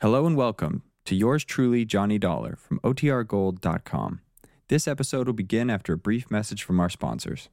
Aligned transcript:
Hello 0.00 0.26
and 0.26 0.36
welcome 0.36 0.82
to 1.06 1.14
yours 1.14 1.44
truly, 1.44 1.84
Johnny 1.84 2.18
Dollar 2.18 2.56
from 2.56 2.78
OTRGold.com. 2.80 4.20
This 4.68 4.86
episode 4.88 5.26
will 5.26 5.34
begin 5.34 5.70
after 5.70 5.94
a 5.94 5.96
brief 5.98 6.30
message 6.30 6.62
from 6.62 6.80
our 6.80 6.90
sponsors. 6.90 7.48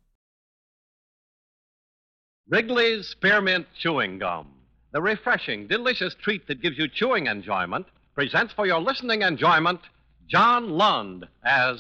Wrigley's 2.50 3.08
Spearmint 3.08 3.68
Chewing 3.80 4.20
Gum, 4.20 4.48
the 4.92 5.02
refreshing, 5.02 5.68
delicious 5.68 6.16
treat 6.22 6.46
that 6.48 6.62
gives 6.62 6.78
you 6.78 6.88
chewing 6.88 7.28
enjoyment, 7.28 7.86
presents 8.14 8.54
for 8.54 8.66
your 8.68 8.82
listening 8.82 9.22
enjoyment 9.22 9.80
John 10.28 10.72
Lund 10.72 11.26
as. 11.46 11.78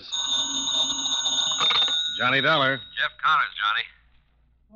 Johnny 2.20 2.41
Dollar. 2.41 2.77
Jeff 2.77 3.11
Connors, 3.21 3.54
Johnny. 3.59 3.84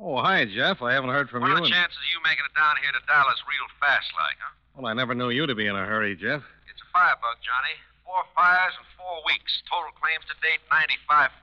Oh, 0.00 0.20
hi, 0.20 0.44
Jeff. 0.44 0.82
I 0.82 0.92
haven't 0.92 1.10
heard 1.10 1.30
from 1.30 1.40
what 1.42 1.48
you. 1.48 1.54
are 1.54 1.60
the 1.60 1.64
in- 1.66 1.72
chances 1.72 1.96
of 1.96 2.04
you 2.12 2.20
making 2.24 2.44
it 2.44 2.54
down 2.58 2.76
here 2.82 2.92
to 2.92 3.06
Dallas 3.06 3.40
real 3.48 3.66
fast 3.80 4.06
like, 4.18 4.36
huh? 4.38 4.54
Well, 4.78 4.86
I 4.86 4.94
never 4.94 5.10
knew 5.10 5.34
you 5.34 5.42
to 5.42 5.58
be 5.58 5.66
in 5.66 5.74
a 5.74 5.82
hurry, 5.82 6.14
Jeff. 6.14 6.38
It's 6.70 6.78
a 6.78 6.88
firebug, 6.94 7.42
Johnny. 7.42 7.74
Four 8.06 8.22
fires 8.30 8.78
in 8.78 8.86
four 8.94 9.18
weeks. 9.26 9.58
Total 9.66 9.90
claims 9.98 10.22
to 10.30 10.38
date, 10.38 10.62
95,000. 10.70 11.34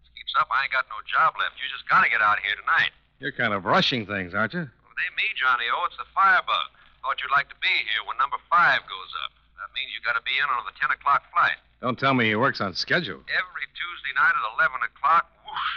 This 0.00 0.08
keeps 0.16 0.32
up, 0.40 0.48
I 0.48 0.64
ain't 0.64 0.72
got 0.72 0.88
no 0.88 0.96
job 1.04 1.36
left. 1.36 1.60
You 1.60 1.68
just 1.68 1.84
gotta 1.92 2.08
get 2.08 2.24
out 2.24 2.40
here 2.40 2.56
tonight. 2.56 2.96
You're 3.20 3.36
kind 3.36 3.52
of 3.52 3.68
rushing 3.68 4.08
things, 4.08 4.32
aren't 4.32 4.56
you? 4.56 4.64
Well, 4.64 4.96
it 4.96 5.04
ain't 5.04 5.12
me, 5.20 5.28
Johnny 5.36 5.68
O. 5.76 5.84
It's 5.84 6.00
the 6.00 6.08
firebug. 6.16 6.72
Thought 7.04 7.20
you'd 7.20 7.36
like 7.36 7.52
to 7.52 7.58
be 7.60 7.68
here 7.92 8.00
when 8.08 8.16
number 8.16 8.40
five 8.48 8.80
goes 8.88 9.12
up. 9.28 9.36
That 9.60 9.68
means 9.76 9.92
you 9.92 10.00
gotta 10.00 10.24
be 10.24 10.32
in 10.40 10.48
on 10.48 10.64
the 10.64 10.72
10 10.80 10.88
o'clock 10.88 11.28
flight. 11.36 11.60
Don't 11.84 12.00
tell 12.00 12.16
me 12.16 12.32
he 12.32 12.36
works 12.40 12.64
on 12.64 12.72
schedule. 12.72 13.20
Every 13.28 13.68
Tuesday 13.76 14.16
night 14.16 14.32
at 14.32 14.44
11 14.56 14.80
o'clock, 14.88 15.28
whoosh. 15.44 15.76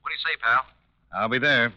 What 0.00 0.08
do 0.08 0.16
you 0.16 0.24
say, 0.24 0.40
pal? 0.40 0.64
I'll 1.12 1.28
be 1.28 1.36
there. 1.36 1.76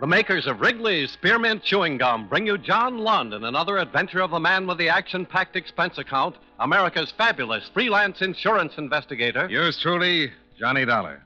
The 0.00 0.06
makers 0.06 0.46
of 0.46 0.62
Wrigley's 0.62 1.10
Spearmint 1.10 1.62
Chewing 1.62 1.98
Gum 1.98 2.26
bring 2.26 2.46
you 2.46 2.56
John 2.56 2.96
Lund 2.96 3.34
in 3.34 3.44
another 3.44 3.76
adventure 3.76 4.22
of 4.22 4.30
the 4.30 4.40
man 4.40 4.66
with 4.66 4.78
the 4.78 4.88
action 4.88 5.26
packed 5.26 5.56
expense 5.56 5.98
account, 5.98 6.36
America's 6.58 7.12
fabulous 7.18 7.68
freelance 7.74 8.22
insurance 8.22 8.78
investigator. 8.78 9.46
Yours 9.50 9.78
truly, 9.78 10.32
Johnny 10.58 10.86
Dollar. 10.86 11.22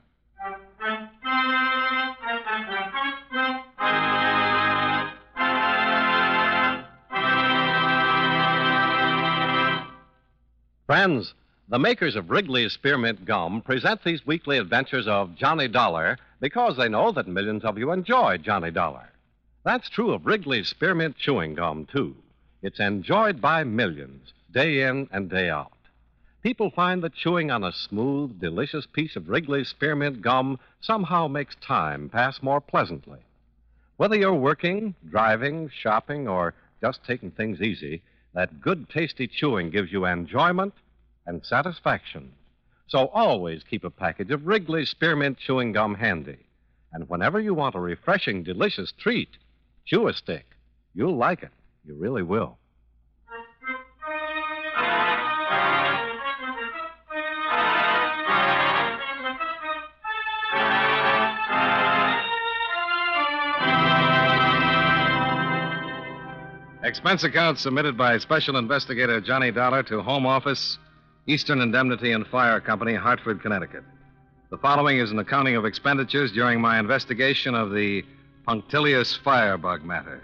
Friends, 10.85 11.33
the 11.69 11.79
makers 11.79 12.17
of 12.17 12.29
Wrigley's 12.29 12.73
Spearmint 12.73 13.23
Gum 13.23 13.61
present 13.61 14.03
these 14.03 14.27
weekly 14.27 14.57
adventures 14.57 15.07
of 15.07 15.33
Johnny 15.37 15.69
Dollar 15.69 16.17
because 16.45 16.77
they 16.77 16.87
know 16.87 17.11
that 17.11 17.27
millions 17.27 17.65
of 17.65 17.75
you 17.75 17.91
enjoy 17.91 18.37
Johnny 18.37 18.69
Dollar. 18.69 19.09
That's 19.63 19.89
true 19.89 20.11
of 20.11 20.27
Wrigley's 20.27 20.69
Spearmint 20.69 21.17
Chewing 21.17 21.55
Gum, 21.55 21.87
too. 21.91 22.15
It's 22.61 22.79
enjoyed 22.79 23.41
by 23.41 23.63
millions, 23.63 24.31
day 24.53 24.83
in 24.83 25.09
and 25.11 25.27
day 25.27 25.49
out. 25.49 25.71
People 26.43 26.69
find 26.69 27.01
that 27.01 27.15
chewing 27.15 27.49
on 27.49 27.63
a 27.63 27.73
smooth, 27.73 28.39
delicious 28.39 28.85
piece 28.85 29.15
of 29.15 29.27
Wrigley's 29.27 29.69
Spearmint 29.69 30.21
Gum 30.21 30.59
somehow 30.81 31.27
makes 31.27 31.55
time 31.55 32.09
pass 32.09 32.43
more 32.43 32.61
pleasantly. 32.61 33.21
Whether 33.97 34.15
you're 34.15 34.35
working, 34.35 34.93
driving, 35.09 35.71
shopping, 35.75 36.27
or 36.27 36.53
just 36.79 37.03
taking 37.07 37.31
things 37.31 37.59
easy, 37.59 38.03
that 38.35 38.61
good, 38.61 38.87
tasty 38.89 39.27
chewing 39.27 39.71
gives 39.71 39.91
you 39.91 40.05
enjoyment 40.05 40.75
and 41.25 41.43
satisfaction. 41.43 42.33
So 42.87 43.07
always 43.07 43.63
keep 43.63 43.83
a 43.83 43.89
package 43.89 44.31
of 44.31 44.45
Wrigley's 44.45 44.89
Spearmint 44.89 45.37
Chewing 45.39 45.71
Gum 45.71 45.95
handy. 45.95 46.37
And 46.93 47.09
whenever 47.09 47.39
you 47.39 47.53
want 47.53 47.75
a 47.75 47.79
refreshing, 47.79 48.43
delicious 48.43 48.93
treat, 48.97 49.29
chew 49.85 50.07
a 50.07 50.13
stick. 50.13 50.45
You'll 50.93 51.17
like 51.17 51.43
it. 51.43 51.51
You 51.83 51.95
really 51.95 52.23
will. 52.23 52.57
Expense 66.83 67.23
account 67.23 67.59
submitted 67.59 67.97
by 67.97 68.17
Special 68.19 68.57
Investigator 68.57 69.19
Johnny 69.19 69.51
Dollar 69.51 69.83
to 69.83 70.01
Home 70.01 70.25
Office, 70.25 70.77
Eastern 71.27 71.61
Indemnity 71.61 72.11
and 72.11 72.27
Fire 72.27 72.61
Company, 72.61 72.93
Hartford, 72.93 73.41
Connecticut. 73.41 73.83
The 74.51 74.57
following 74.59 74.99
is 74.99 75.09
an 75.09 75.17
accounting 75.17 75.55
of 75.55 75.65
expenditures 75.65 76.31
during 76.31 76.61
my 76.61 76.79
investigation 76.79 77.55
of 77.55 77.71
the 77.71 78.03
punctilious 78.45 79.15
firebug 79.23 79.83
matter. 79.83 80.21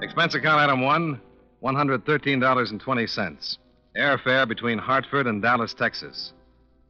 Expense 0.00 0.34
account 0.34 0.60
item 0.60 0.82
one 0.82 1.20
$113.20. 1.64 3.58
Airfare 3.96 4.48
between 4.48 4.78
Hartford 4.78 5.26
and 5.26 5.42
Dallas, 5.42 5.74
Texas. 5.74 6.32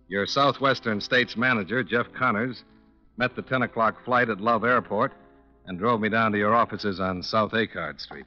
Your 0.08 0.26
Southwestern 0.26 1.00
States 1.00 1.36
manager, 1.36 1.82
Jeff 1.82 2.06
Connors, 2.12 2.64
met 3.16 3.34
the 3.34 3.42
10 3.42 3.62
o'clock 3.62 4.04
flight 4.04 4.28
at 4.28 4.40
Love 4.40 4.64
Airport 4.64 5.12
and 5.66 5.78
drove 5.78 6.00
me 6.00 6.10
down 6.10 6.32
to 6.32 6.38
your 6.38 6.54
offices 6.54 7.00
on 7.00 7.22
South 7.22 7.52
Akard 7.52 8.00
Street. 8.00 8.26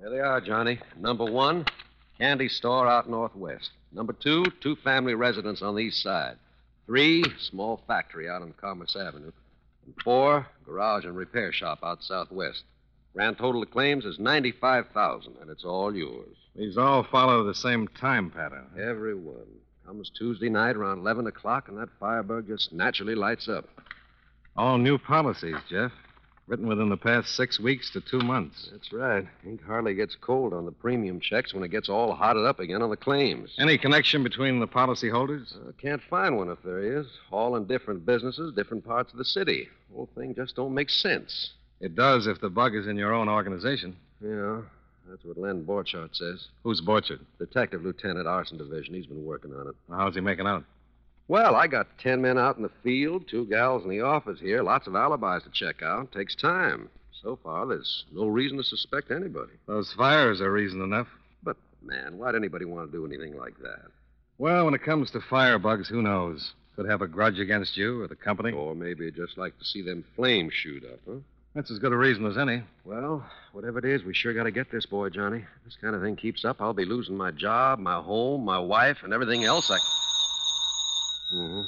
There 0.00 0.10
they 0.10 0.20
are, 0.20 0.40
Johnny. 0.40 0.78
Number 0.96 1.24
one, 1.24 1.64
candy 2.18 2.48
store 2.48 2.86
out 2.86 3.10
northwest. 3.10 3.70
Number 3.92 4.12
two, 4.12 4.44
two 4.60 4.76
family 4.76 5.14
residence 5.14 5.60
on 5.60 5.74
the 5.74 5.82
east 5.82 6.02
side. 6.02 6.36
Three, 6.86 7.24
small 7.40 7.82
factory 7.86 8.28
out 8.28 8.42
on 8.42 8.52
Commerce 8.60 8.96
Avenue. 8.96 9.32
And 9.86 9.94
four, 10.04 10.46
garage 10.64 11.04
and 11.04 11.16
repair 11.16 11.52
shop 11.52 11.80
out 11.82 12.02
southwest. 12.02 12.62
Grand 13.12 13.38
total 13.38 13.62
of 13.62 13.70
claims 13.70 14.04
is 14.04 14.18
95000 14.20 15.34
and 15.40 15.50
it's 15.50 15.64
all 15.64 15.94
yours. 15.94 16.36
These 16.54 16.78
all 16.78 17.02
follow 17.02 17.42
the 17.44 17.54
same 17.54 17.88
time 17.88 18.30
pattern. 18.30 18.66
Every 18.80 19.14
one. 19.14 19.46
Comes 19.84 20.10
Tuesday 20.10 20.50
night 20.50 20.76
around 20.76 20.98
11 20.98 21.26
o'clock, 21.26 21.68
and 21.68 21.78
that 21.78 21.88
firebug 21.98 22.46
just 22.46 22.74
naturally 22.74 23.14
lights 23.14 23.48
up. 23.48 23.64
All 24.54 24.76
new 24.76 24.98
policies, 24.98 25.56
Jeff. 25.70 25.92
Written 26.48 26.66
within 26.66 26.88
the 26.88 26.96
past 26.96 27.36
six 27.36 27.60
weeks 27.60 27.90
to 27.90 28.00
two 28.00 28.20
months. 28.20 28.70
That's 28.72 28.90
right. 28.90 29.26
Ink 29.46 29.62
hardly 29.66 29.94
gets 29.94 30.16
cold 30.18 30.54
on 30.54 30.64
the 30.64 30.72
premium 30.72 31.20
checks 31.20 31.52
when 31.52 31.62
it 31.62 31.70
gets 31.70 31.90
all 31.90 32.14
hotted 32.14 32.46
up 32.46 32.58
again 32.58 32.80
on 32.80 32.88
the 32.88 32.96
claims. 32.96 33.54
Any 33.58 33.76
connection 33.76 34.22
between 34.22 34.58
the 34.58 34.66
policy 34.66 35.10
holders? 35.10 35.54
Uh, 35.54 35.72
can't 35.80 36.00
find 36.08 36.38
one 36.38 36.48
if 36.48 36.62
there 36.64 36.78
is. 37.00 37.06
All 37.30 37.56
in 37.56 37.66
different 37.66 38.06
businesses, 38.06 38.54
different 38.54 38.82
parts 38.86 39.12
of 39.12 39.18
the 39.18 39.26
city. 39.26 39.68
Whole 39.94 40.08
thing 40.16 40.34
just 40.34 40.56
don't 40.56 40.72
make 40.72 40.88
sense. 40.88 41.52
It 41.82 41.94
does 41.94 42.26
if 42.26 42.40
the 42.40 42.48
bug 42.48 42.74
is 42.74 42.86
in 42.86 42.96
your 42.96 43.12
own 43.12 43.28
organization. 43.28 43.94
Yeah, 44.22 44.62
that's 45.08 45.24
what 45.26 45.36
Len 45.36 45.66
Borchardt 45.66 46.16
says. 46.16 46.48
Who's 46.64 46.80
Borchardt? 46.80 47.20
Detective 47.38 47.82
Lieutenant, 47.82 48.26
Arson 48.26 48.56
Division. 48.56 48.94
He's 48.94 49.06
been 49.06 49.24
working 49.26 49.52
on 49.52 49.68
it. 49.68 49.74
How's 49.90 50.14
he 50.14 50.22
making 50.22 50.46
out? 50.46 50.64
Well, 51.28 51.54
I 51.54 51.66
got 51.66 51.86
ten 51.98 52.22
men 52.22 52.38
out 52.38 52.56
in 52.56 52.62
the 52.62 52.70
field, 52.82 53.28
two 53.28 53.44
gals 53.44 53.84
in 53.84 53.90
the 53.90 54.00
office 54.00 54.40
here, 54.40 54.62
lots 54.62 54.86
of 54.86 54.96
alibis 54.96 55.42
to 55.42 55.50
check 55.50 55.82
out. 55.82 56.10
Takes 56.10 56.34
time. 56.34 56.88
So 57.22 57.38
far, 57.42 57.66
there's 57.66 58.06
no 58.12 58.26
reason 58.26 58.56
to 58.56 58.64
suspect 58.64 59.10
anybody. 59.10 59.52
Those 59.66 59.92
fires 59.92 60.40
are 60.40 60.50
reason 60.50 60.80
enough. 60.80 61.08
But, 61.42 61.56
man, 61.82 62.16
why'd 62.16 62.34
anybody 62.34 62.64
want 62.64 62.90
to 62.90 62.96
do 62.96 63.04
anything 63.04 63.36
like 63.36 63.58
that? 63.58 63.90
Well, 64.38 64.64
when 64.64 64.74
it 64.74 64.82
comes 64.82 65.10
to 65.10 65.18
firebugs, 65.18 65.88
who 65.88 66.00
knows? 66.00 66.52
Could 66.76 66.88
have 66.88 67.02
a 67.02 67.08
grudge 67.08 67.40
against 67.40 67.76
you 67.76 68.02
or 68.02 68.08
the 68.08 68.16
company. 68.16 68.52
Or 68.52 68.74
maybe 68.74 69.10
just 69.10 69.36
like 69.36 69.58
to 69.58 69.64
see 69.64 69.82
them 69.82 70.04
flames 70.16 70.54
shoot 70.54 70.84
up, 70.84 71.00
huh? 71.06 71.18
That's 71.54 71.70
as 71.72 71.80
good 71.80 71.92
a 71.92 71.96
reason 71.96 72.24
as 72.24 72.38
any. 72.38 72.62
Well, 72.84 73.28
whatever 73.52 73.80
it 73.80 73.84
is, 73.84 74.04
we 74.04 74.14
sure 74.14 74.32
got 74.32 74.44
to 74.44 74.52
get 74.52 74.70
this 74.70 74.86
boy, 74.86 75.10
Johnny. 75.10 75.44
This 75.64 75.76
kind 75.80 75.94
of 75.94 76.00
thing 76.00 76.14
keeps 76.14 76.44
up, 76.44 76.60
I'll 76.60 76.72
be 76.72 76.84
losing 76.84 77.16
my 77.16 77.32
job, 77.32 77.80
my 77.80 78.00
home, 78.00 78.44
my 78.44 78.60
wife, 78.60 78.98
and 79.02 79.12
everything 79.12 79.44
else 79.44 79.70
I. 79.70 79.78
Mm-hmm. 81.32 81.60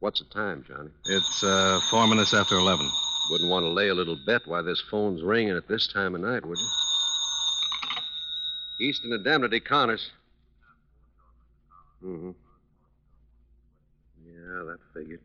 What's 0.00 0.20
the 0.20 0.26
time, 0.26 0.64
Johnny? 0.66 0.90
It's 1.06 1.42
uh, 1.42 1.80
four 1.90 2.06
minutes 2.06 2.34
after 2.34 2.54
11. 2.56 2.90
Wouldn't 3.30 3.50
want 3.50 3.64
to 3.64 3.68
lay 3.68 3.88
a 3.88 3.94
little 3.94 4.18
bet 4.26 4.42
why 4.46 4.62
this 4.62 4.82
phone's 4.90 5.22
ringing 5.22 5.56
at 5.56 5.68
this 5.68 5.88
time 5.92 6.14
of 6.14 6.20
night, 6.20 6.46
would 6.46 6.58
you? 6.58 6.68
Eastern 8.80 9.12
Indemnity, 9.12 9.60
Connors. 9.60 10.10
Mm-hmm. 12.04 12.30
Yeah, 14.26 14.64
that 14.64 14.78
figured. 14.94 15.20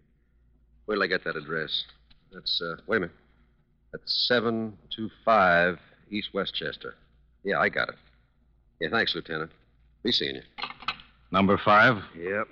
Wait 0.88 0.96
till 0.96 1.04
I 1.04 1.08
get 1.08 1.24
that 1.26 1.36
address. 1.36 1.84
That's, 2.34 2.62
uh, 2.62 2.78
wait 2.88 2.98
a 2.98 3.00
minute. 3.02 3.16
That's 3.92 4.28
725 4.28 5.80
East 6.10 6.30
Westchester. 6.34 6.96
Yeah, 7.44 7.60
I 7.60 7.70
got 7.70 7.90
it. 7.90 7.96
Yeah, 8.80 8.90
thanks, 8.90 9.14
Lieutenant. 9.14 9.52
Be 10.04 10.12
seeing 10.12 10.36
you. 10.36 10.42
Number 11.32 11.58
five? 11.58 12.02
Yep. 12.18 12.48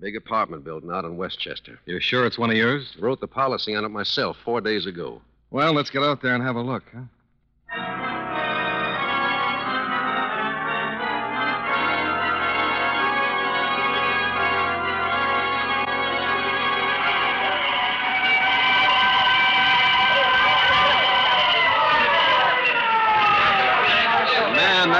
Big 0.00 0.16
apartment 0.16 0.64
building 0.64 0.90
out 0.90 1.04
in 1.04 1.16
Westchester. 1.16 1.78
You're 1.86 2.00
sure 2.00 2.26
it's 2.26 2.38
one 2.38 2.50
of 2.50 2.56
yours? 2.56 2.96
Wrote 2.98 3.20
the 3.20 3.26
policy 3.26 3.74
on 3.74 3.84
it 3.84 3.88
myself 3.88 4.36
four 4.44 4.60
days 4.60 4.86
ago. 4.86 5.22
Well, 5.50 5.72
let's 5.72 5.90
get 5.90 6.02
out 6.02 6.20
there 6.20 6.34
and 6.34 6.42
have 6.42 6.56
a 6.56 6.60
look, 6.60 6.84
huh? 6.92 8.05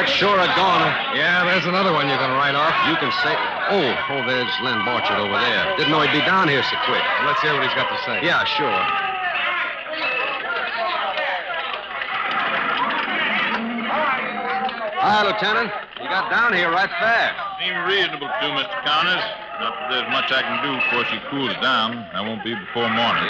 That's 0.07 0.23
sure 0.23 0.39
a 0.39 0.47
goner. 0.55 0.95
Yeah, 1.19 1.43
there's 1.43 1.67
another 1.67 1.93
one 1.93 2.07
you 2.07 2.15
can 2.15 2.31
write 2.39 2.55
off. 2.55 2.71
You 2.87 2.95
can 2.95 3.11
say. 3.27 3.35
Oh, 3.75 3.91
oh, 4.15 4.23
there's 4.23 4.47
Len 4.63 4.79
Borchard 4.87 5.19
over 5.19 5.35
there. 5.35 5.77
Didn't 5.77 5.91
know 5.91 6.01
he'd 6.01 6.15
be 6.15 6.23
down 6.23 6.47
here 6.47 6.63
so 6.63 6.79
quick. 6.87 7.03
Well, 7.03 7.27
let's 7.27 7.43
hear 7.43 7.53
what 7.53 7.67
he's 7.67 7.75
got 7.75 7.91
to 7.91 7.99
say. 8.07 8.23
Yeah, 8.23 8.45
sure. 8.55 8.71
Hi, 15.03 15.27
Lieutenant. 15.27 15.75
You 16.01 16.09
got 16.09 16.31
down 16.31 16.55
here 16.55 16.71
right 16.71 16.91
fast. 17.03 17.59
Seemed 17.59 17.83
reasonable 17.91 18.31
to, 18.31 18.47
Mr. 18.63 18.85
Connors. 18.87 19.46
Not 19.61 19.73
that 19.73 19.89
there's 19.89 20.11
much 20.13 20.29
I 20.33 20.43
can 20.43 20.61
do 20.61 20.73
before 20.77 21.05
she 21.09 21.19
cools 21.31 21.57
down. 21.63 21.97
That 22.13 22.21
won't 22.21 22.45
be 22.45 22.55
before 22.55 22.89
morning. 22.93 23.25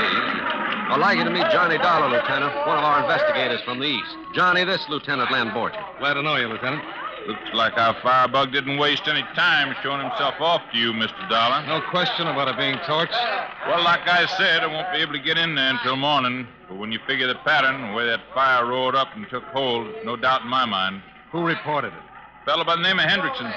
I'd 0.90 0.98
like 0.98 1.18
you 1.18 1.24
to 1.24 1.30
meet 1.30 1.46
Johnny 1.50 1.78
Dollar, 1.78 2.10
Lieutenant, 2.10 2.54
one 2.66 2.78
of 2.78 2.84
our 2.84 3.02
investigators 3.02 3.62
from 3.62 3.78
the 3.78 3.86
East. 3.86 4.10
Johnny, 4.34 4.64
this 4.64 4.82
Lieutenant 4.88 5.30
Len 5.30 5.50
Borchard. 5.50 5.82
Glad 5.98 6.14
to 6.14 6.22
know 6.22 6.36
you, 6.36 6.48
Lieutenant. 6.48 6.82
Looks 7.26 7.54
like 7.54 7.78
our 7.78 7.94
firebug 8.02 8.52
didn't 8.52 8.78
waste 8.78 9.06
any 9.06 9.22
time 9.34 9.74
showing 9.82 10.00
himself 10.00 10.34
off 10.40 10.62
to 10.72 10.78
you, 10.78 10.92
Mr. 10.92 11.28
Dollar. 11.28 11.66
No 11.66 11.80
question 11.90 12.26
about 12.26 12.48
it 12.48 12.56
being 12.56 12.76
torched. 12.86 13.18
Well, 13.66 13.82
like 13.82 14.06
I 14.06 14.26
said, 14.38 14.62
I 14.62 14.66
won't 14.66 14.90
be 14.92 14.98
able 14.98 15.14
to 15.14 15.22
get 15.22 15.38
in 15.38 15.54
there 15.54 15.70
until 15.70 15.96
morning. 15.96 16.46
But 16.68 16.78
when 16.78 16.92
you 16.92 16.98
figure 17.06 17.26
the 17.26 17.34
pattern, 17.46 17.90
the 17.90 17.96
way 17.96 18.06
that 18.06 18.20
fire 18.34 18.66
roared 18.66 18.94
up 18.94 19.08
and 19.14 19.28
took 19.28 19.44
hold, 19.44 19.92
no 20.04 20.16
doubt 20.16 20.42
in 20.42 20.48
my 20.48 20.64
mind. 20.64 21.02
Who 21.32 21.42
reported 21.42 21.92
it? 21.92 22.02
fellow 22.46 22.62
by 22.62 22.76
the 22.76 22.82
name 22.82 23.00
of 23.00 23.04
Hendrickson 23.04 23.52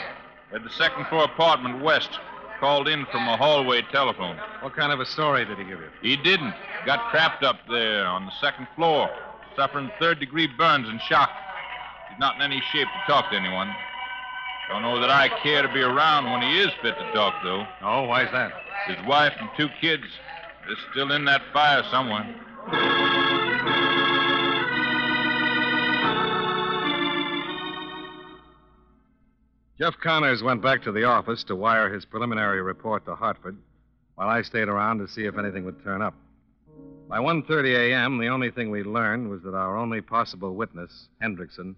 at 0.52 0.64
the 0.64 0.70
second 0.72 1.06
floor 1.06 1.26
apartment 1.26 1.84
west 1.84 2.10
called 2.60 2.88
in 2.88 3.06
from 3.08 3.28
a 3.28 3.38
hallway 3.38 3.82
telephone. 3.92 4.38
What 4.62 4.76
kind 4.76 4.92
of 4.92 5.00
a 5.00 5.06
story 5.06 5.46
did 5.46 5.58
he 5.58 5.64
give 5.64 5.80
you? 5.80 5.90
He 6.02 6.18
didn't. 6.18 6.54
Got 6.86 7.10
trapped 7.12 7.44
up 7.44 7.58
there 7.70 8.06
on 8.06 8.26
the 8.26 8.32
second 8.42 8.68
floor, 8.76 9.10
suffering 9.56 9.92
third 10.00 10.20
degree 10.20 10.48
burns 10.58 10.88
and 10.88 11.00
shock. 11.02 11.30
He's 12.10 12.20
not 12.20 12.36
in 12.36 12.42
any 12.42 12.62
shape 12.72 12.88
to 12.88 13.12
talk 13.12 13.32
to 13.32 13.38
anyone. 13.38 13.74
Don't 14.70 14.84
know 14.84 15.00
that 15.00 15.10
I 15.10 15.30
care 15.42 15.62
to 15.64 15.74
be 15.74 15.82
around 15.82 16.32
when 16.32 16.42
he 16.42 16.60
is 16.60 16.70
fit 16.82 16.96
to 16.98 17.12
talk, 17.14 17.34
though. 17.44 17.66
Oh, 17.82 18.04
why's 18.04 18.32
that? 18.32 18.52
His 18.88 18.98
wife 19.08 19.34
and 19.40 19.50
two 19.58 19.68
kids, 19.82 20.04
they're 20.68 20.76
still 20.92 21.12
in 21.12 21.26
that 21.26 21.42
fire 21.52 21.84
somewhere. 21.90 22.24
Jeff 29.80 29.98
Connors 30.04 30.44
went 30.44 30.62
back 30.62 30.84
to 30.84 30.92
the 30.92 31.06
office 31.06 31.46
to 31.46 31.56
wire 31.56 31.92
his 31.92 32.04
preliminary 32.04 32.62
report 32.62 33.06
to 33.06 33.16
Hartford, 33.16 33.56
while 34.16 34.28
I 34.28 34.42
stayed 34.42 34.68
around 34.68 34.98
to 34.98 35.08
see 35.08 35.24
if 35.24 35.38
anything 35.38 35.64
would 35.64 35.82
turn 35.82 36.02
up. 36.02 36.14
By 37.08 37.20
1:30 37.20 37.78
a.m., 37.78 38.18
the 38.18 38.28
only 38.28 38.52
thing 38.52 38.72
we 38.72 38.84
learned 38.84 39.30
was 39.30 39.42
that 39.44 39.56
our 39.56 39.78
only 39.78 40.02
possible 40.02 40.54
witness, 40.54 41.08
Hendrickson, 41.24 41.76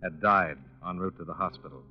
had 0.00 0.20
died 0.20 0.58
en 0.88 1.00
route 1.00 1.18
to 1.18 1.24
the 1.24 1.34
hospital. 1.34 1.82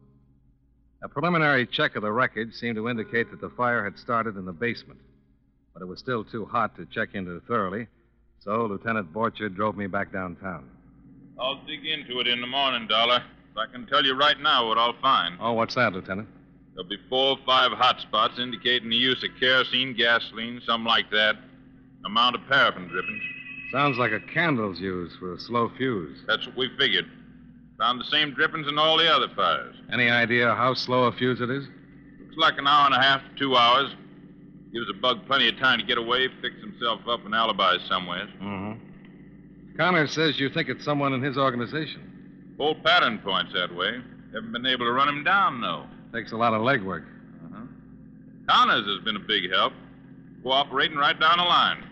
A 1.03 1.09
preliminary 1.09 1.67
check 1.67 1.97
of 1.97 2.03
the 2.03 2.11
wreckage 2.11 2.53
seemed 2.53 2.77
to 2.77 2.87
indicate 2.87 3.29
that 3.29 3.41
the 3.41 3.49
fire 3.49 3.83
had 3.83 3.99
started 3.99 4.37
in 4.37 4.45
the 4.45 4.53
basement, 4.53 5.01
but 5.73 5.81
it 5.81 5.87
was 5.87 5.99
still 5.99 6.23
too 6.23 6.45
hot 6.45 6.77
to 6.77 6.85
check 6.85 7.15
into 7.15 7.37
thoroughly, 7.41 7.87
so 8.39 8.65
Lieutenant 8.65 9.11
Borchard 9.11 9.55
drove 9.55 9.75
me 9.75 9.87
back 9.87 10.13
downtown. 10.13 10.69
I'll 11.37 11.61
dig 11.65 11.85
into 11.85 12.21
it 12.21 12.27
in 12.27 12.39
the 12.39 12.47
morning, 12.47 12.87
Dollar. 12.87 13.23
I 13.59 13.67
can 13.67 13.85
tell 13.87 14.05
you 14.05 14.15
right 14.15 14.39
now 14.39 14.67
what 14.67 14.77
I'll 14.77 14.99
find. 15.01 15.37
Oh, 15.39 15.53
what's 15.53 15.75
that, 15.75 15.93
Lieutenant? 15.93 16.29
There'll 16.73 16.89
be 16.89 16.97
four 17.09 17.31
or 17.31 17.37
five 17.45 17.71
hot 17.71 17.99
spots 17.99 18.39
indicating 18.39 18.89
the 18.89 18.95
use 18.95 19.21
of 19.23 19.29
kerosene, 19.39 19.93
gasoline, 19.93 20.61
something 20.65 20.87
like 20.87 21.11
that. 21.11 21.35
Amount 22.05 22.35
of 22.35 22.41
paraffin 22.47 22.87
drippings. 22.87 23.21
Sounds 23.73 23.97
like 23.97 24.13
a 24.13 24.21
candle's 24.21 24.79
used 24.79 25.19
for 25.19 25.33
a 25.33 25.39
slow 25.39 25.69
fuse. 25.77 26.19
That's 26.25 26.45
what 26.47 26.55
we 26.55 26.69
figured. 26.79 27.05
Found 27.79 27.99
the 27.99 28.05
same 28.05 28.33
drippings 28.33 28.67
in 28.67 28.79
all 28.79 28.97
the 28.97 29.11
other 29.11 29.27
fires. 29.35 29.75
Any 29.91 30.09
idea 30.09 30.55
how 30.55 30.73
slow 30.73 31.03
a 31.03 31.11
fuse 31.11 31.41
it 31.41 31.49
is? 31.49 31.65
Looks 32.21 32.37
like 32.37 32.57
an 32.57 32.67
hour 32.67 32.85
and 32.85 32.95
a 32.95 33.01
half 33.01 33.21
to 33.21 33.39
two 33.39 33.55
hours. 33.57 33.93
Gives 34.73 34.89
a 34.89 34.93
bug 34.93 35.25
plenty 35.27 35.49
of 35.49 35.57
time 35.57 35.79
to 35.79 35.85
get 35.85 35.97
away, 35.97 36.29
fix 36.41 36.55
himself 36.61 37.01
up, 37.09 37.25
and 37.25 37.35
alibi 37.35 37.77
somewhere. 37.89 38.27
Mm-hmm. 38.41 39.77
Connor 39.77 40.07
says 40.07 40.39
you 40.39 40.49
think 40.49 40.69
it's 40.69 40.85
someone 40.85 41.13
in 41.13 41.21
his 41.21 41.37
organization. 41.37 42.18
Whole 42.59 42.75
pattern 42.75 43.19
points 43.19 43.53
that 43.53 43.73
way. 43.73 43.99
Haven't 44.33 44.51
been 44.51 44.65
able 44.65 44.85
to 44.85 44.91
run 44.91 45.07
him 45.07 45.23
down, 45.23 45.61
though. 45.61 45.85
Takes 46.13 46.33
a 46.33 46.37
lot 46.37 46.53
of 46.53 46.61
legwork. 46.61 47.05
Uh-huh. 47.45 47.63
Connors 48.49 48.85
has 48.85 49.03
been 49.05 49.15
a 49.15 49.25
big 49.25 49.49
help. 49.49 49.73
Cooperating 50.43 50.97
right 50.97 51.17
down 51.19 51.37
the 51.37 51.43
line. 51.43 51.83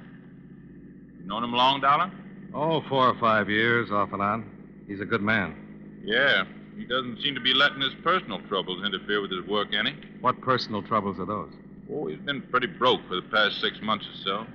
You 1.20 1.26
known 1.26 1.44
him 1.44 1.54
long, 1.54 1.82
Dollar? 1.82 2.12
Oh, 2.54 2.82
four 2.90 3.08
or 3.08 3.18
five 3.20 3.50
years, 3.50 3.92
off 3.92 4.12
and 4.12 4.22
on. 4.22 4.84
He's 4.88 5.00
a 5.00 5.06
good 5.06 5.22
man. 5.22 6.02
Yeah. 6.04 6.44
He 6.78 6.86
doesn't 6.86 7.22
seem 7.24 7.34
to 7.34 7.42
be 7.42 7.54
letting 7.54 7.82
his 7.82 7.96
personal 8.04 8.40
troubles 8.48 8.86
interfere 8.86 9.22
with 9.22 9.32
his 9.32 9.46
work 9.48 9.70
any. 9.74 9.96
What 10.22 10.40
personal 10.42 10.84
troubles 10.84 11.18
are 11.20 11.26
those? 11.26 11.52
Oh, 11.92 12.08
he's 12.08 12.20
been 12.20 12.42
pretty 12.44 12.68
broke 12.68 13.02
for 13.08 13.16
the 13.16 13.24
past 13.24 13.60
six 13.62 13.78
months 13.82 14.06
or 14.06 14.24
so. 14.24 14.48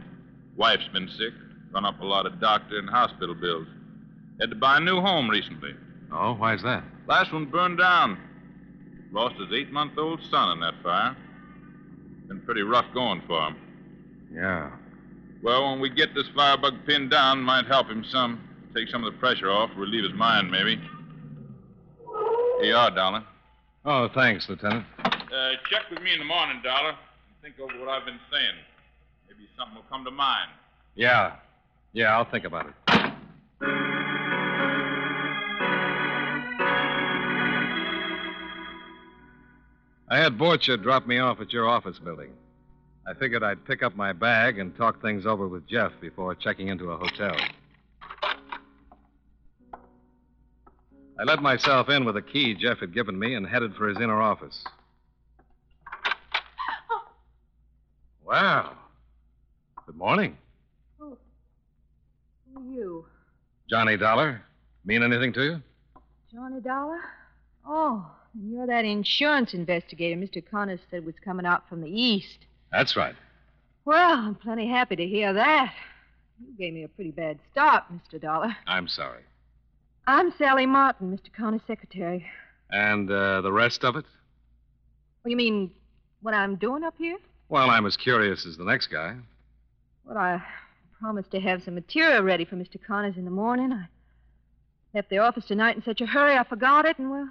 Wife's 0.57 0.87
been 0.93 1.09
sick, 1.09 1.33
run 1.73 1.85
up 1.85 2.01
a 2.01 2.05
lot 2.05 2.27
of 2.27 2.39
doctor 2.39 2.79
and 2.79 2.89
hospital 2.89 3.35
bills. 3.35 3.67
Had 4.41 4.51
to 4.51 4.57
buy 4.57 4.77
a 4.77 4.81
new 4.81 5.01
home 5.01 5.29
recently. 5.29 5.75
Oh, 6.13 6.35
why's 6.35 6.63
that? 6.63 6.85
Last 7.07 7.33
one 7.33 7.47
burned 7.47 7.79
down. 7.79 8.19
Lost 9.13 9.37
his 9.37 9.53
eight 9.53 9.73
month 9.73 9.99
old 9.99 10.21
son 10.31 10.53
in 10.53 10.61
that 10.61 10.75
fire. 10.83 11.17
Been 12.29 12.41
pretty 12.43 12.63
rough 12.63 12.87
going 12.95 13.23
for 13.27 13.49
him. 13.49 13.57
Yeah. 14.33 14.71
Well, 15.43 15.71
when 15.71 15.81
we 15.81 15.91
get 15.91 16.15
this 16.15 16.29
firebug 16.35 16.87
pinned 16.87 17.11
down, 17.11 17.43
might 17.43 17.67
help 17.67 17.89
him 17.89 18.05
some. 18.05 18.49
Take 18.75 18.89
some 18.89 19.05
of 19.05 19.13
the 19.13 19.19
pressure 19.19 19.51
off, 19.51 19.71
relieve 19.77 20.05
his 20.05 20.15
mind, 20.15 20.51
maybe. 20.51 20.81
Here 22.61 22.71
you 22.71 22.75
are, 22.75 22.91
Dollar. 22.91 23.25
Oh, 23.85 24.09
thanks, 24.15 24.49
Lieutenant. 24.49 24.87
Uh, 25.05 25.53
check 25.69 25.91
with 25.91 26.01
me 26.01 26.13
in 26.13 26.21
the 26.21 26.25
morning, 26.25 26.61
Dollar, 26.63 26.91
and 26.91 26.99
think 27.43 27.57
over 27.59 27.79
what 27.81 27.89
I've 27.89 28.07
been 28.07 28.21
saying. 28.31 28.55
Maybe 29.29 29.49
something 29.59 29.75
will 29.75 29.85
come 29.91 30.05
to 30.05 30.11
mind. 30.11 30.51
Yeah. 30.95 31.37
Yeah, 31.93 32.17
I'll 32.17 32.31
think 32.31 32.45
about 32.45 32.67
it. 32.67 32.92
I 40.13 40.19
had 40.19 40.37
Borchard 40.37 40.83
drop 40.83 41.07
me 41.07 41.21
off 41.21 41.41
at 41.41 41.55
your 41.55 41.67
office 41.67 41.99
building. 41.99 42.33
I 43.09 43.15
figured 43.15 43.43
I'd 43.43 43.65
pick 43.65 43.83
up 43.83 43.97
my 43.97 44.13
bag 44.13 44.59
and 44.59 44.77
talk 44.77 45.01
things 45.01 45.25
over 45.25 45.49
with 45.49 45.67
Jeff 45.67 45.91
before 46.03 46.35
checking 46.35 46.69
into 46.69 46.91
a 46.91 46.99
hotel. 46.99 47.35
I 49.73 51.25
let 51.25 51.41
myself 51.41 51.89
in 51.89 52.05
with 52.05 52.19
a 52.19 52.23
key 52.23 52.55
Jeff 52.55 52.81
had 52.81 52.93
given 52.93 53.19
me 53.19 53.37
and 53.37 53.47
headed 53.47 53.75
for 53.75 53.89
his 53.89 53.97
inner 54.03 54.21
office. 54.21 54.63
Oh. 56.91 57.05
Wow. 58.23 58.75
Good 59.87 59.97
morning. 59.97 60.37
Oh. 61.01 61.17
Who 62.53 62.61
are 62.61 62.71
you? 62.71 63.07
Johnny 63.71 63.97
Dollar. 63.97 64.43
Mean 64.85 65.03
anything 65.03 65.33
to 65.33 65.43
you? 65.43 65.63
Johnny 66.31 66.61
Dollar? 66.61 67.01
Oh, 67.67 68.11
and 68.35 68.51
you're 68.51 68.67
that 68.67 68.85
insurance 68.85 69.55
investigator 69.55 70.19
Mr. 70.19 70.43
Connors 70.49 70.81
said 70.91 71.05
was 71.05 71.15
coming 71.25 71.47
out 71.47 71.69
from 71.69 71.81
the 71.81 71.91
east. 71.91 72.47
That's 72.71 72.97
right. 72.97 73.15
Well, 73.85 74.19
I'm 74.19 74.35
plenty 74.35 74.69
happy 74.69 74.97
to 74.97 75.07
hear 75.07 75.33
that. 75.33 75.75
You 76.41 76.55
gave 76.59 76.73
me 76.73 76.85
a 76.85 76.89
pretty 76.89 77.11
bad 77.11 77.39
start, 77.51 77.85
Mr. 77.93 78.21
Dollar. 78.21 78.57
I'm 78.67 78.89
sorry. 78.89 79.23
I'm 80.07 80.33
Sally 80.33 80.67
Martin, 80.67 81.17
Mr. 81.17 81.33
Connors' 81.33 81.61
secretary. 81.67 82.27
And 82.71 83.11
uh, 83.11 83.41
the 83.43 83.53
rest 83.53 83.85
of 83.85 83.97
it? 83.97 84.05
Well, 85.23 85.31
you 85.31 85.37
mean 85.37 85.71
what 86.23 86.35
I'm 86.35 86.57
doing 86.57 86.83
up 86.83 86.95
here? 86.99 87.19
Well, 87.49 87.71
I'm 87.71 87.87
as 87.87 87.97
curious 87.97 88.47
as 88.47 88.57
the 88.57 88.65
next 88.65 88.87
guy. 88.87 89.17
Well, 90.05 90.19
I 90.19 90.43
promised 91.01 91.31
to 91.33 91.41
have 91.41 91.63
some 91.63 91.75
material 91.75 92.23
ready 92.23 92.45
for 92.45 92.57
Mr. 92.57 92.83
Connors 92.85 93.17
in 93.17 93.25
the 93.25 93.31
morning. 93.31 93.73
I 93.73 93.89
left 94.95 95.11
the 95.11 95.19
office 95.19 95.47
tonight 95.47 95.77
in 95.77 95.83
such 95.83 96.01
a 96.01 96.07
hurry 96.07 96.37
I 96.37 96.45
forgot 96.45 96.87
it, 96.87 96.99
and 96.99 97.11
well, 97.11 97.29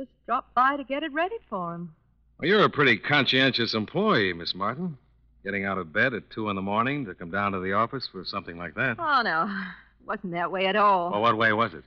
just 0.00 0.10
dropped 0.24 0.54
by 0.54 0.76
to 0.76 0.84
get 0.84 1.02
it 1.02 1.12
ready 1.12 1.36
for 1.50 1.74
him. 1.74 1.94
Well, 2.38 2.48
you're 2.48 2.64
a 2.64 2.70
pretty 2.70 2.96
conscientious 2.96 3.74
employee, 3.74 4.32
Miss 4.32 4.54
Martin. 4.54 4.96
Getting 5.44 5.66
out 5.66 5.76
of 5.76 5.92
bed 5.92 6.14
at 6.14 6.30
two 6.30 6.48
in 6.48 6.56
the 6.56 6.62
morning 6.62 7.04
to 7.04 7.14
come 7.14 7.30
down 7.30 7.52
to 7.52 7.60
the 7.60 7.74
office 7.74 8.08
for 8.10 8.24
something 8.24 8.56
like 8.56 8.74
that. 8.76 8.96
Oh, 8.98 9.20
no. 9.22 9.44
It 9.44 10.06
wasn't 10.06 10.32
that 10.32 10.50
way 10.50 10.66
at 10.66 10.76
all. 10.76 11.10
Well, 11.10 11.20
what 11.20 11.36
way 11.36 11.52
was 11.52 11.74
it? 11.74 11.84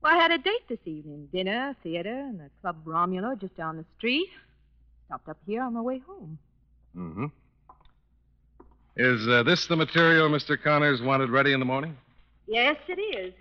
Well, 0.00 0.14
I 0.14 0.16
had 0.16 0.30
a 0.30 0.38
date 0.38 0.68
this 0.68 0.78
evening 0.84 1.28
dinner, 1.32 1.74
theater, 1.82 2.20
and 2.20 2.38
the 2.38 2.50
Club 2.60 2.76
Romulo 2.84 3.38
just 3.40 3.56
down 3.56 3.76
the 3.76 3.84
street. 3.98 4.28
Stopped 5.06 5.28
up 5.28 5.38
here 5.46 5.62
on 5.62 5.74
my 5.74 5.80
way 5.80 5.98
home. 6.06 6.38
Mm-hmm. 6.96 7.26
Is 8.96 9.28
uh, 9.28 9.42
this 9.42 9.66
the 9.66 9.76
material 9.76 10.28
Mr. 10.28 10.60
Connors 10.60 11.02
wanted 11.02 11.30
ready 11.30 11.52
in 11.52 11.58
the 11.58 11.66
morning? 11.66 11.96
Yes, 12.46 12.76
it 12.88 13.00
is. 13.00 13.34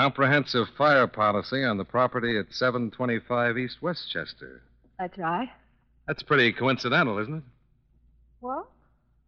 Comprehensive 0.00 0.66
fire 0.78 1.06
policy 1.06 1.62
on 1.62 1.76
the 1.76 1.84
property 1.84 2.38
at 2.38 2.46
725 2.54 3.58
East 3.58 3.82
Westchester. 3.82 4.62
That's 4.98 5.18
right. 5.18 5.50
That's 6.06 6.22
pretty 6.22 6.54
coincidental, 6.54 7.18
isn't 7.18 7.34
it? 7.34 7.42
What? 8.40 8.66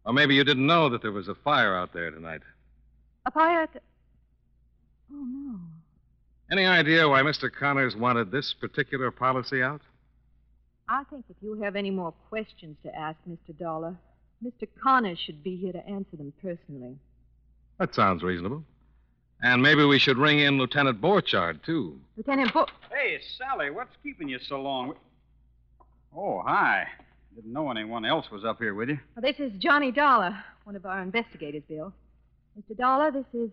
Or 0.03 0.13
maybe 0.13 0.33
you 0.33 0.43
didn't 0.43 0.65
know 0.65 0.89
that 0.89 1.03
there 1.03 1.11
was 1.11 1.27
a 1.27 1.35
fire 1.35 1.75
out 1.75 1.93
there 1.93 2.09
tonight. 2.09 2.41
A 3.27 3.31
fire 3.31 3.61
at. 3.61 3.83
Oh, 5.13 5.23
no. 5.23 5.59
Any 6.51 6.65
idea 6.65 7.07
why 7.07 7.21
Mr. 7.21 7.51
Connors 7.53 7.95
wanted 7.95 8.31
this 8.31 8.55
particular 8.59 9.11
policy 9.11 9.61
out? 9.61 9.81
I 10.89 11.03
think 11.03 11.25
if 11.29 11.35
you 11.43 11.53
have 11.61 11.75
any 11.75 11.91
more 11.91 12.13
questions 12.29 12.77
to 12.83 12.95
ask, 12.95 13.19
Mr. 13.29 13.55
Dollar, 13.59 13.95
Mr. 14.43 14.67
Connors 14.81 15.19
should 15.19 15.43
be 15.43 15.55
here 15.55 15.73
to 15.73 15.87
answer 15.87 16.17
them 16.17 16.33
personally. 16.41 16.97
That 17.77 17.93
sounds 17.93 18.23
reasonable. 18.23 18.63
And 19.43 19.61
maybe 19.61 19.83
we 19.83 19.99
should 19.99 20.17
ring 20.17 20.39
in 20.39 20.57
Lieutenant 20.57 21.01
Borchardt, 21.01 21.61
too. 21.63 21.99
Lieutenant 22.15 22.53
Bo- 22.53 22.65
Hey, 22.89 23.19
Sally, 23.37 23.69
what's 23.71 23.93
keeping 24.01 24.29
you 24.29 24.39
so 24.39 24.61
long? 24.61 24.93
Oh, 26.15 26.41
hi. 26.45 26.87
Didn't 27.35 27.51
know 27.51 27.69
anyone 27.69 28.05
else 28.05 28.31
was 28.31 28.45
up 28.45 28.59
here 28.59 28.73
with 28.73 28.87
you. 28.87 28.99
Well, 29.17 29.21
this 29.21 29.39
is 29.41 29.51
Johnny 29.59 29.91
Dollar, 29.91 30.33
one 30.63 30.77
of 30.77 30.85
our 30.85 31.01
investigators, 31.01 31.63
Bill. 31.67 31.91
Mr. 32.57 32.77
Dollar, 32.77 33.11
this 33.11 33.25
is 33.33 33.49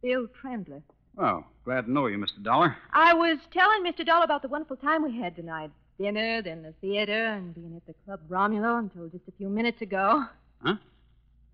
Bill 0.00 0.26
Trendler. 0.42 0.80
Well, 1.14 1.44
glad 1.66 1.82
to 1.86 1.92
know 1.92 2.06
you, 2.06 2.16
Mr. 2.16 2.42
Dollar. 2.42 2.74
I 2.94 3.12
was 3.12 3.36
telling 3.52 3.84
Mr. 3.84 4.04
Dollar 4.06 4.24
about 4.24 4.40
the 4.40 4.48
wonderful 4.48 4.76
time 4.76 5.02
we 5.02 5.14
had 5.18 5.36
tonight. 5.36 5.70
Dinner, 5.98 6.40
then 6.40 6.62
the 6.62 6.72
theater, 6.80 7.26
and 7.26 7.54
being 7.54 7.76
at 7.76 7.86
the 7.86 7.94
Club 8.06 8.20
Romulo 8.30 8.78
until 8.78 9.08
just 9.08 9.28
a 9.28 9.32
few 9.36 9.48
minutes 9.50 9.82
ago. 9.82 10.24
Huh? 10.64 10.76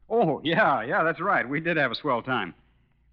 Oh, 0.09 0.41
yeah, 0.45 0.83
yeah, 0.83 1.03
that's 1.03 1.21
right. 1.21 1.47
We 1.49 1.59
did 1.61 1.77
have 1.77 1.91
a 1.91 1.95
swell 1.97 2.23
time. 2.23 2.55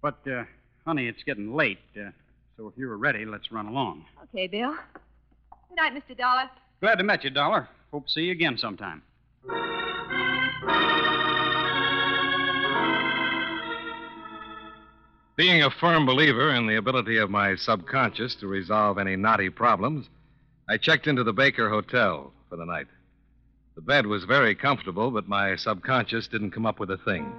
But, 0.00 0.18
uh, 0.30 0.44
honey, 0.88 1.06
it's 1.06 1.22
getting 1.24 1.54
late. 1.54 1.78
Uh, 1.94 2.08
so 2.56 2.66
if 2.66 2.72
you 2.78 2.90
are 2.90 2.96
ready, 2.96 3.26
let's 3.26 3.52
run 3.52 3.66
along. 3.66 4.06
Okay, 4.24 4.46
Bill. 4.46 4.74
Good 5.68 5.76
night, 5.76 5.92
Mr. 5.92 6.16
Dollar. 6.16 6.48
Glad 6.80 6.94
to 6.96 7.04
meet 7.04 7.24
you, 7.24 7.30
Dollar. 7.30 7.68
Hope 7.92 8.06
to 8.06 8.12
see 8.12 8.22
you 8.22 8.32
again 8.32 8.56
sometime. 8.56 9.02
Being 15.36 15.62
a 15.62 15.70
firm 15.70 16.06
believer 16.06 16.54
in 16.54 16.66
the 16.66 16.76
ability 16.76 17.18
of 17.18 17.28
my 17.28 17.54
subconscious 17.54 18.34
to 18.36 18.46
resolve 18.46 18.96
any 18.96 19.14
knotty 19.14 19.50
problems, 19.50 20.06
I 20.70 20.78
checked 20.78 21.06
into 21.06 21.22
the 21.22 21.34
Baker 21.34 21.68
Hotel 21.68 22.32
for 22.48 22.56
the 22.56 22.64
night. 22.64 22.86
The 23.74 23.82
bed 23.82 24.06
was 24.06 24.24
very 24.24 24.54
comfortable, 24.54 25.10
but 25.10 25.28
my 25.28 25.54
subconscious 25.54 26.28
didn't 26.28 26.52
come 26.52 26.64
up 26.64 26.80
with 26.80 26.90
a 26.90 26.96
thing. 26.96 27.30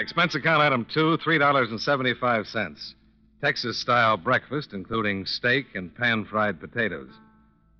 Expense 0.00 0.34
account 0.34 0.62
item 0.62 0.86
two, 0.86 1.18
$3.75. 1.18 2.94
Texas 3.42 3.78
style 3.78 4.16
breakfast, 4.16 4.72
including 4.72 5.26
steak 5.26 5.66
and 5.74 5.94
pan 5.94 6.24
fried 6.24 6.58
potatoes. 6.58 7.10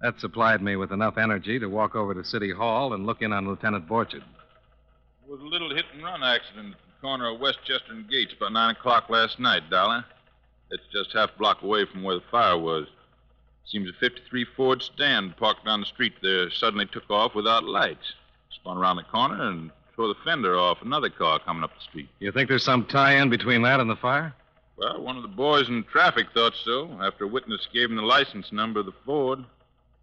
That 0.03 0.21
supplied 0.21 0.61
me 0.61 0.77
with 0.77 0.93
enough 0.93 1.17
energy 1.17 1.59
to 1.59 1.67
walk 1.67 1.95
over 1.95 2.13
to 2.13 2.23
City 2.23 2.53
Hall 2.53 2.93
and 2.93 3.07
look 3.07 3.23
in 3.23 3.33
on 3.33 3.49
Lieutenant 3.49 3.89
Borchard. 3.89 4.23
There 5.23 5.35
was 5.35 5.41
a 5.41 5.47
little 5.47 5.75
hit 5.75 5.87
and 5.95 6.05
run 6.05 6.23
accident 6.23 6.75
at 6.75 6.81
the 6.95 7.01
corner 7.01 7.27
of 7.33 7.41
Westchester 7.41 7.93
and 7.93 8.07
Gates 8.07 8.35
about 8.37 8.53
9 8.53 8.77
o'clock 8.77 9.09
last 9.09 9.41
night, 9.41 9.71
Dollar. 9.71 10.05
It's 10.71 10.85
just 10.93 11.15
half 11.15 11.31
a 11.35 11.39
block 11.39 11.63
away 11.63 11.87
from 11.87 12.03
where 12.03 12.17
the 12.17 12.25
fire 12.31 12.59
was. 12.59 12.87
Seems 13.65 13.89
a 13.89 13.95
53 13.99 14.45
Ford 14.55 14.83
stand 14.83 15.39
parked 15.39 15.65
down 15.65 15.81
the 15.81 15.87
street 15.87 16.13
there 16.21 16.51
suddenly 16.51 16.85
took 16.85 17.09
off 17.09 17.35
without 17.35 17.65
lights. 17.65 18.13
Spun 18.51 18.77
around 18.77 18.97
the 18.97 19.05
corner 19.05 19.49
and 19.49 19.71
tore 20.01 20.09
the 20.09 20.21
fender 20.25 20.59
off 20.59 20.79
another 20.81 21.11
car 21.11 21.39
coming 21.41 21.63
up 21.63 21.71
the 21.75 21.85
street. 21.85 22.09
You 22.21 22.33
think 22.33 22.49
there's 22.49 22.65
some 22.65 22.87
tie 22.87 23.17
in 23.17 23.29
between 23.29 23.61
that 23.63 23.81
and 23.81 23.91
the 23.91 23.97
fire? 23.97 24.35
Well, 24.79 25.03
one 25.03 25.17
of 25.17 25.23
the 25.23 25.29
boys 25.29 25.69
in 25.69 25.85
traffic 25.93 26.29
thought 26.33 26.55
so 26.65 26.89
after 27.03 27.25
a 27.25 27.29
witness 27.29 27.69
gave 27.71 27.91
him 27.91 27.97
the 27.97 28.03
license 28.03 28.51
number 28.51 28.81
of 28.81 28.87
the 28.87 28.95
Ford. 29.05 29.41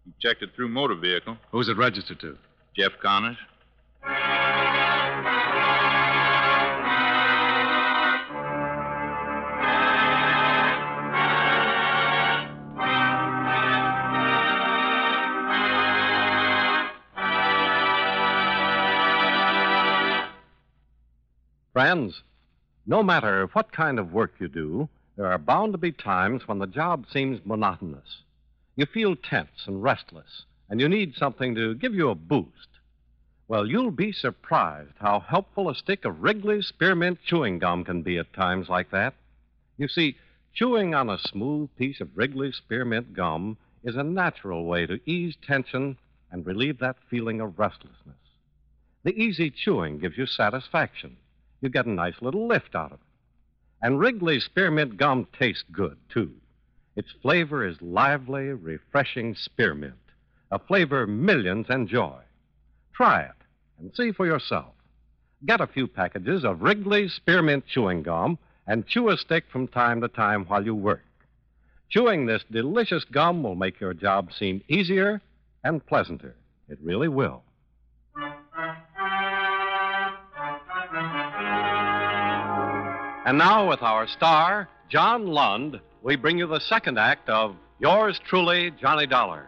He 0.04 0.12
checked 0.20 0.42
it 0.42 0.50
through 0.54 0.68
motor 0.68 0.94
vehicle. 0.94 1.36
Who's 1.50 1.68
it 1.68 1.76
registered 1.76 2.20
to? 2.20 2.38
Jeff 2.76 2.92
Connors. 3.02 3.36
Friends, 21.78 22.24
no 22.86 23.04
matter 23.04 23.46
what 23.52 23.70
kind 23.70 24.00
of 24.00 24.12
work 24.12 24.32
you 24.40 24.48
do, 24.48 24.88
there 25.14 25.26
are 25.26 25.38
bound 25.38 25.74
to 25.74 25.78
be 25.78 25.92
times 25.92 26.48
when 26.48 26.58
the 26.58 26.66
job 26.66 27.06
seems 27.08 27.38
monotonous. 27.46 28.24
You 28.74 28.84
feel 28.84 29.14
tense 29.14 29.64
and 29.64 29.80
restless, 29.80 30.42
and 30.68 30.80
you 30.80 30.88
need 30.88 31.14
something 31.14 31.54
to 31.54 31.76
give 31.76 31.94
you 31.94 32.10
a 32.10 32.16
boost. 32.16 32.80
Well, 33.46 33.64
you'll 33.64 33.92
be 33.92 34.10
surprised 34.10 34.94
how 34.98 35.20
helpful 35.20 35.70
a 35.70 35.74
stick 35.76 36.04
of 36.04 36.20
Wrigley's 36.20 36.66
Spearmint 36.66 37.20
chewing 37.24 37.60
gum 37.60 37.84
can 37.84 38.02
be 38.02 38.18
at 38.18 38.32
times 38.32 38.68
like 38.68 38.90
that. 38.90 39.14
You 39.76 39.86
see, 39.86 40.16
chewing 40.52 40.96
on 40.96 41.08
a 41.08 41.16
smooth 41.16 41.68
piece 41.78 42.00
of 42.00 42.10
Wrigley's 42.16 42.56
Spearmint 42.56 43.14
gum 43.14 43.56
is 43.84 43.94
a 43.94 44.02
natural 44.02 44.64
way 44.64 44.84
to 44.86 44.98
ease 45.08 45.36
tension 45.46 45.96
and 46.32 46.44
relieve 46.44 46.80
that 46.80 46.96
feeling 47.08 47.40
of 47.40 47.56
restlessness. 47.56 48.16
The 49.04 49.16
easy 49.16 49.48
chewing 49.48 50.00
gives 50.00 50.18
you 50.18 50.26
satisfaction. 50.26 51.18
You 51.60 51.68
get 51.68 51.86
a 51.86 51.90
nice 51.90 52.20
little 52.20 52.46
lift 52.46 52.74
out 52.74 52.92
of 52.92 53.00
it. 53.00 53.06
And 53.82 53.98
Wrigley's 53.98 54.44
Spearmint 54.44 54.96
gum 54.96 55.26
tastes 55.38 55.64
good, 55.72 55.96
too. 56.08 56.32
Its 56.96 57.12
flavor 57.22 57.64
is 57.66 57.80
lively, 57.80 58.48
refreshing 58.48 59.34
spearmint, 59.34 59.94
a 60.50 60.58
flavor 60.58 61.06
millions 61.06 61.66
enjoy. 61.70 62.18
Try 62.92 63.22
it 63.22 63.36
and 63.78 63.94
see 63.94 64.10
for 64.10 64.26
yourself. 64.26 64.74
Get 65.46 65.60
a 65.60 65.68
few 65.68 65.86
packages 65.86 66.44
of 66.44 66.62
Wrigley's 66.62 67.14
Spearmint 67.14 67.66
chewing 67.66 68.02
gum 68.02 68.38
and 68.66 68.86
chew 68.86 69.08
a 69.08 69.16
stick 69.16 69.44
from 69.50 69.68
time 69.68 70.00
to 70.00 70.08
time 70.08 70.44
while 70.46 70.64
you 70.64 70.74
work. 70.74 71.04
Chewing 71.88 72.26
this 72.26 72.44
delicious 72.50 73.04
gum 73.04 73.42
will 73.42 73.54
make 73.54 73.78
your 73.78 73.94
job 73.94 74.32
seem 74.32 74.62
easier 74.68 75.22
and 75.62 75.86
pleasanter. 75.86 76.34
It 76.68 76.78
really 76.82 77.08
will. 77.08 77.44
And 83.28 83.36
now, 83.36 83.68
with 83.68 83.82
our 83.82 84.08
star, 84.08 84.70
John 84.88 85.26
Lund, 85.26 85.78
we 86.02 86.16
bring 86.16 86.38
you 86.38 86.46
the 86.46 86.60
second 86.60 86.98
act 86.98 87.28
of 87.28 87.56
Yours 87.78 88.18
Truly, 88.26 88.70
Johnny 88.80 89.06
Dollar. 89.06 89.44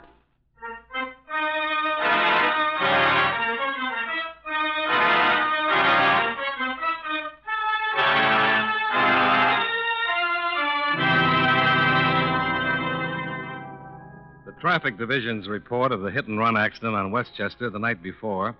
The 14.44 14.52
traffic 14.60 14.98
division's 14.98 15.48
report 15.48 15.90
of 15.90 16.02
the 16.02 16.10
hit 16.10 16.26
and 16.26 16.38
run 16.38 16.58
accident 16.58 16.94
on 16.94 17.12
Westchester 17.12 17.70
the 17.70 17.78
night 17.78 18.02
before 18.02 18.54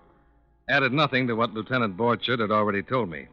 added 0.67 0.91
nothing 0.91 1.27
to 1.27 1.35
what 1.35 1.53
Lieutenant 1.53 1.95
Borchard 1.95 2.39
had 2.39 2.49
already 2.49 2.81
told 2.81 3.07
me. 3.07 3.27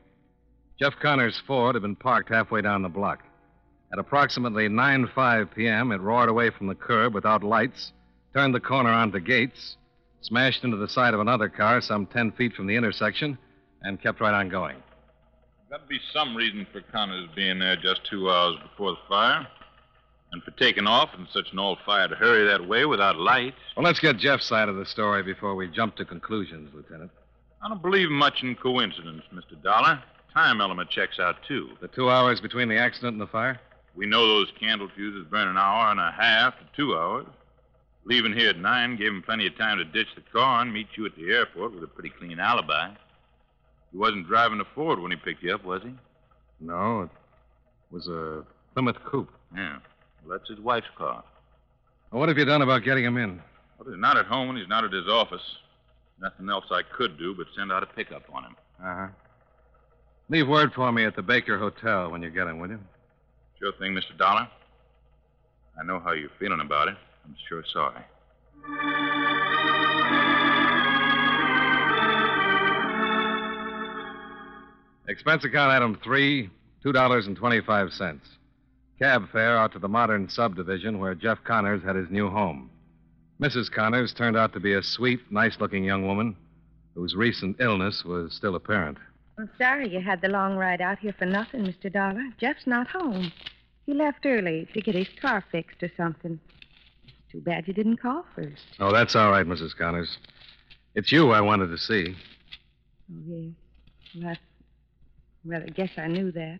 Jeff 0.78 0.94
Connor's 1.02 1.42
Ford 1.44 1.75
had 1.75 1.82
been 1.82 1.97
parked 1.97 2.28
halfway 2.28 2.62
down 2.62 2.82
the 2.82 2.88
block. 2.88 3.25
At 3.92 3.99
approximately 3.99 4.68
9.05 4.68 5.54
p.m., 5.54 5.90
it 5.90 6.00
roared 6.00 6.28
away 6.28 6.50
from 6.50 6.68
the 6.68 6.75
curb 6.75 7.14
without 7.14 7.42
lights, 7.42 7.92
turned 8.32 8.54
the 8.54 8.61
corner 8.61 8.90
onto 8.90 9.18
Gates, 9.18 9.76
smashed 10.20 10.62
into 10.62 10.76
the 10.76 10.88
side 10.88 11.14
of 11.14 11.20
another 11.20 11.49
car 11.49 11.80
some 11.80 12.06
10 12.06 12.32
feet 12.32 12.54
from 12.54 12.68
the 12.68 12.76
intersection, 12.76 13.37
and 13.82 14.00
kept 14.00 14.20
right 14.20 14.35
on 14.35 14.49
going. 14.49 14.76
That'd 15.68 15.88
be 15.88 16.00
some 16.12 16.37
reason 16.37 16.66
for 16.73 16.80
Connors 16.80 17.28
being 17.35 17.58
there 17.58 17.76
just 17.76 18.02
two 18.08 18.30
hours 18.30 18.56
before 18.62 18.92
the 18.92 18.99
fire. 19.08 19.47
And 20.30 20.42
for 20.42 20.50
taking 20.52 20.87
off 20.87 21.08
in 21.18 21.26
such 21.32 21.52
an 21.52 21.58
all 21.58 21.78
fired 21.87 22.11
hurry 22.11 22.47
that 22.47 22.68
way 22.68 22.85
without 22.85 23.16
lights. 23.16 23.56
Well, 23.75 23.85
let's 23.85 23.99
get 23.99 24.18
Jeff's 24.18 24.44
side 24.44 24.68
of 24.68 24.76
the 24.76 24.85
story 24.85 25.23
before 25.23 25.54
we 25.54 25.68
jump 25.68 25.97
to 25.97 26.04
conclusions, 26.04 26.70
Lieutenant. 26.75 27.11
I 27.64 27.68
don't 27.68 27.80
believe 27.80 28.11
much 28.11 28.42
in 28.42 28.54
coincidence, 28.54 29.23
Mr. 29.32 29.61
Dollar. 29.62 30.02
Time 30.32 30.61
element 30.61 30.90
checks 30.90 31.18
out, 31.18 31.37
too. 31.47 31.70
The 31.80 31.88
two 31.88 32.11
hours 32.11 32.40
between 32.40 32.68
the 32.68 32.78
accident 32.78 33.12
and 33.14 33.20
the 33.20 33.26
fire? 33.26 33.61
We 33.94 34.06
know 34.06 34.26
those 34.26 34.52
candle 34.61 34.88
fuses 34.94 35.26
burn 35.30 35.49
an 35.49 35.56
hour 35.58 35.90
and 35.90 35.99
a 35.99 36.12
half 36.12 36.54
to 36.58 36.64
two 36.76 36.97
hours. 36.97 37.26
Leaving 38.04 38.32
here 38.32 38.50
at 38.50 38.58
nine 38.58 38.97
gave 38.97 39.08
him 39.08 39.23
plenty 39.23 39.47
of 39.47 39.56
time 39.56 39.78
to 39.78 39.85
ditch 39.85 40.08
the 40.14 40.23
car 40.32 40.62
and 40.62 40.73
meet 40.73 40.87
you 40.97 41.04
at 41.06 41.16
the 41.16 41.30
airport 41.30 41.75
with 41.75 41.82
a 41.82 41.88
pretty 41.88 42.11
clean 42.11 42.38
alibi. 42.38 42.90
He 43.90 43.99
wasn't 43.99 44.28
driving 44.28 44.61
a 44.61 44.64
Ford 44.75 45.00
when 45.00 45.11
he 45.11 45.16
picked 45.16 45.42
you 45.42 45.54
up, 45.54 45.64
was 45.64 45.82
he? 45.82 45.92
No, 46.61 47.02
it 47.02 47.11
was 47.90 48.06
a 48.08 48.44
Plymouth 48.75 48.97
coupe. 49.04 49.30
Yeah. 49.54 49.78
Well, 50.25 50.38
that's 50.38 50.49
his 50.49 50.61
wife's 50.61 50.87
car. 50.97 51.25
Well, 52.11 52.20
what 52.20 52.28
have 52.28 52.38
you 52.38 52.44
done 52.44 52.62
about 52.62 52.85
getting 52.85 53.04
him 53.04 53.16
in? 53.16 53.40
Well, 53.78 53.90
he's 53.90 54.00
not 54.00 54.16
at 54.16 54.26
home 54.26 54.50
and 54.50 54.58
he's 54.58 54.68
not 54.68 54.85
at 54.85 54.92
his 54.92 55.08
office. 55.08 55.56
Nothing 56.20 56.49
else 56.49 56.64
I 56.70 56.82
could 56.82 57.18
do 57.18 57.35
but 57.35 57.47
send 57.56 57.73
out 57.73 57.82
a 57.82 57.87
pickup 57.87 58.23
on 58.32 58.44
him. 58.44 58.56
Uh 58.82 58.94
huh. 58.94 59.06
Leave 60.30 60.47
word 60.47 60.73
for 60.75 60.92
me 60.92 61.04
at 61.04 61.16
the 61.16 61.23
Baker 61.23 61.58
Hotel 61.58 62.11
when 62.11 62.23
you 62.23 62.28
get 62.28 62.47
him, 62.47 62.58
will 62.58 62.68
you? 62.68 62.78
Sure 63.58 63.73
thing, 63.78 63.94
Mr. 63.94 64.16
Dollar. 64.18 64.47
I 65.80 65.85
know 65.85 65.99
how 66.00 66.12
you're 66.12 66.28
feeling 66.38 66.61
about 66.61 66.88
it. 66.88 66.97
I'm 67.25 67.35
sure 67.49 67.64
sorry. 67.73 68.02
Expense 75.08 75.44
account 75.44 75.73
item 75.73 75.99
three, 76.04 76.50
$2.25. 76.85 78.20
Cab 78.99 79.30
fare 79.32 79.56
out 79.56 79.73
to 79.73 79.78
the 79.78 79.88
modern 79.88 80.28
subdivision 80.28 80.99
where 80.99 81.14
Jeff 81.14 81.42
Connors 81.44 81.82
had 81.82 81.97
his 81.97 82.11
new 82.11 82.28
home. 82.28 82.68
Mrs. 83.40 83.70
Connors 83.70 84.12
turned 84.12 84.37
out 84.37 84.52
to 84.52 84.61
be 84.61 84.75
a 84.75 84.82
sweet, 84.82 85.20
nice 85.30 85.56
looking 85.58 85.85
young 85.85 86.06
woman 86.06 86.37
whose 86.94 87.14
recent 87.14 87.56
illness 87.61 88.04
was 88.04 88.35
still 88.35 88.56
apparent. 88.56 88.99
I'm 89.38 89.49
sorry 89.57 89.88
you 89.88 90.00
had 90.00 90.21
the 90.21 90.28
long 90.28 90.57
ride 90.57 90.80
out 90.80 90.99
here 90.99 91.14
for 91.16 91.25
nothing, 91.25 91.64
Mr. 91.64 91.92
Dollar. 91.92 92.25
Jeff's 92.38 92.66
not 92.66 92.88
home. 92.88 93.30
He 93.87 93.95
left 93.95 94.26
early 94.26 94.68
to 94.75 94.80
get 94.80 94.97
his 94.97 95.09
car 95.21 95.45
fixed 95.52 95.80
or 95.80 95.90
something. 95.97 96.40
It's 97.07 97.33
too 97.33 97.40
bad 97.40 97.68
you 97.68 97.73
didn't 97.73 97.99
call 97.99 98.25
first. 98.35 98.64
Oh, 98.80 98.92
that's 98.92 99.14
all 99.14 99.30
right, 99.30 99.47
Mrs. 99.47 99.76
Connors. 99.76 100.18
It's 100.97 101.12
you 101.12 101.30
I 101.30 101.40
wanted 101.40 101.68
to 101.68 101.78
see. 101.78 102.16
Oh, 103.12 103.23
yes. 103.26 103.52
Well, 104.16 104.30
I, 104.30 104.37
well, 105.45 105.62
I 105.64 105.71
guess 105.71 105.90
I 105.97 106.09
knew 106.09 106.33
that. 106.33 106.59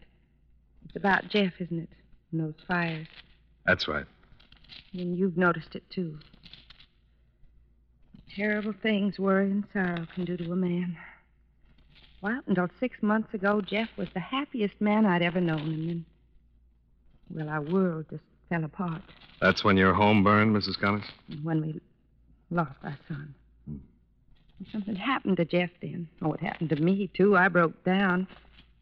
It's 0.85 0.97
about 0.97 1.29
Jeff, 1.29 1.55
isn't 1.59 1.81
it? 1.81 1.91
And 2.31 2.41
those 2.41 2.55
fires. 2.69 3.09
That's 3.67 3.89
right. 3.89 4.07
And 4.93 5.19
you've 5.19 5.37
noticed 5.37 5.75
it, 5.75 5.83
too. 5.91 6.17
Terrible 8.37 8.75
things 8.83 9.19
worry 9.19 9.51
and 9.51 9.65
sorrow 9.73 10.07
can 10.15 10.25
do 10.25 10.37
to 10.37 10.53
a 10.53 10.57
man. 10.57 10.97
Well, 12.21 12.41
until 12.47 12.69
six 12.81 12.97
months 13.03 13.33
ago, 13.35 13.61
Jeff 13.61 13.89
was 13.97 14.09
the 14.13 14.21
happiest 14.21 14.81
man 14.81 15.07
I'd 15.07 15.23
ever 15.23 15.41
known, 15.41 15.61
and 15.61 15.89
then, 15.89 16.05
well, 17.31 17.49
our 17.49 17.61
world 17.61 18.07
just 18.11 18.25
fell 18.49 18.65
apart 18.65 19.03
That's 19.41 19.63
when 19.63 19.77
your 19.77 19.95
home 19.95 20.25
burned, 20.25 20.55
Mrs. 20.57 20.79
Connors? 20.81 21.05
when 21.43 21.61
we 21.61 21.81
lost 22.51 22.79
our 22.83 22.99
son. 23.07 23.35
Hmm. 23.67 23.77
Something 24.73 24.97
happened 24.97 25.37
to 25.37 25.45
Jeff 25.45 25.71
then. 25.81 26.09
Oh, 26.23 26.33
it 26.33 26.41
happened 26.41 26.71
to 26.71 26.77
me, 26.77 27.09
too. 27.15 27.37
I 27.37 27.49
broke 27.49 27.85
down. 27.85 28.27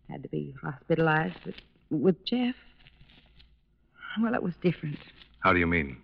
Had 0.08 0.22
to 0.22 0.28
be 0.28 0.54
hospitalized. 0.62 1.36
But 1.44 1.54
with 1.90 2.24
Jeff, 2.24 2.54
well, 4.22 4.34
it 4.34 4.42
was 4.42 4.54
different. 4.62 4.98
How 5.40 5.52
do 5.52 5.58
you 5.58 5.66
mean? 5.66 5.96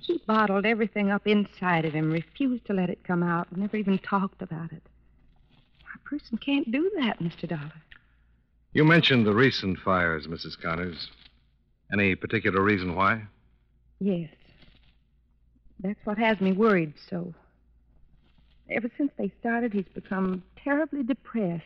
He 0.00 0.20
bottled 0.26 0.66
everything 0.66 1.10
up 1.10 1.26
inside 1.26 1.84
of 1.84 1.92
him, 1.94 2.10
refused 2.10 2.66
to 2.66 2.72
let 2.72 2.90
it 2.90 3.04
come 3.04 3.22
out, 3.22 3.56
never 3.56 3.76
even 3.76 3.98
talked 3.98 4.42
about 4.42 4.72
it. 4.72 4.82
A 5.94 6.08
person 6.08 6.38
can't 6.38 6.70
do 6.70 6.90
that, 6.98 7.20
Mr. 7.20 7.48
Dollar. 7.48 7.72
You 8.72 8.84
mentioned 8.84 9.26
the 9.26 9.34
recent 9.34 9.78
fires, 9.78 10.26
Mrs. 10.26 10.60
Connors. 10.60 11.10
Any 11.92 12.14
particular 12.14 12.62
reason 12.62 12.94
why? 12.94 13.22
Yes. 13.98 14.30
That's 15.80 15.98
what 16.04 16.18
has 16.18 16.40
me 16.40 16.52
worried 16.52 16.94
so. 17.08 17.34
Ever 18.70 18.90
since 18.98 19.10
they 19.16 19.32
started, 19.40 19.72
he's 19.72 19.88
become 19.94 20.42
terribly 20.62 21.02
depressed. 21.02 21.64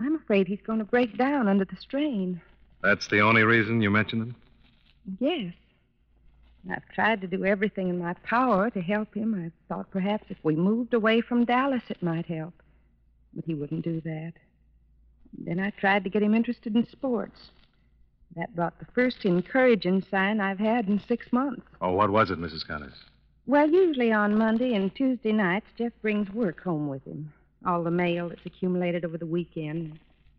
I'm 0.00 0.14
afraid 0.14 0.46
he's 0.46 0.62
going 0.64 0.78
to 0.78 0.84
break 0.84 1.18
down 1.18 1.48
under 1.48 1.64
the 1.64 1.76
strain. 1.76 2.40
That's 2.82 3.08
the 3.08 3.20
only 3.20 3.42
reason 3.42 3.82
you 3.82 3.90
mentioned 3.90 4.22
them? 4.22 4.36
Yes. 5.18 5.54
I've 6.70 6.88
tried 6.94 7.20
to 7.22 7.26
do 7.26 7.44
everything 7.44 7.88
in 7.88 7.98
my 7.98 8.14
power 8.24 8.70
to 8.70 8.80
help 8.80 9.14
him. 9.14 9.34
I 9.34 9.50
thought 9.72 9.90
perhaps 9.90 10.26
if 10.28 10.38
we 10.42 10.54
moved 10.54 10.94
away 10.94 11.20
from 11.20 11.44
Dallas, 11.44 11.82
it 11.88 12.02
might 12.02 12.26
help. 12.26 12.54
But 13.34 13.44
he 13.44 13.54
wouldn't 13.54 13.84
do 13.84 14.00
that. 14.02 14.32
Then 15.36 15.60
I 15.60 15.70
tried 15.70 16.04
to 16.04 16.10
get 16.10 16.22
him 16.22 16.34
interested 16.34 16.74
in 16.74 16.86
sports. 16.86 17.50
That 18.36 18.54
brought 18.54 18.78
the 18.78 18.86
first 18.94 19.24
encouraging 19.24 20.02
sign 20.10 20.40
I've 20.40 20.58
had 20.58 20.88
in 20.88 21.00
six 21.00 21.32
months. 21.32 21.66
Oh, 21.80 21.92
what 21.92 22.10
was 22.10 22.30
it, 22.30 22.38
Mrs. 22.38 22.66
Connors? 22.66 22.94
Well, 23.46 23.70
usually 23.70 24.12
on 24.12 24.36
Monday 24.36 24.74
and 24.74 24.94
Tuesday 24.94 25.32
nights, 25.32 25.66
Jeff 25.76 25.92
brings 26.02 26.30
work 26.30 26.62
home 26.62 26.88
with 26.88 27.04
him. 27.04 27.32
All 27.66 27.82
the 27.82 27.90
mail 27.90 28.28
that's 28.28 28.44
accumulated 28.44 29.04
over 29.04 29.16
the 29.16 29.26
weekend, 29.26 29.98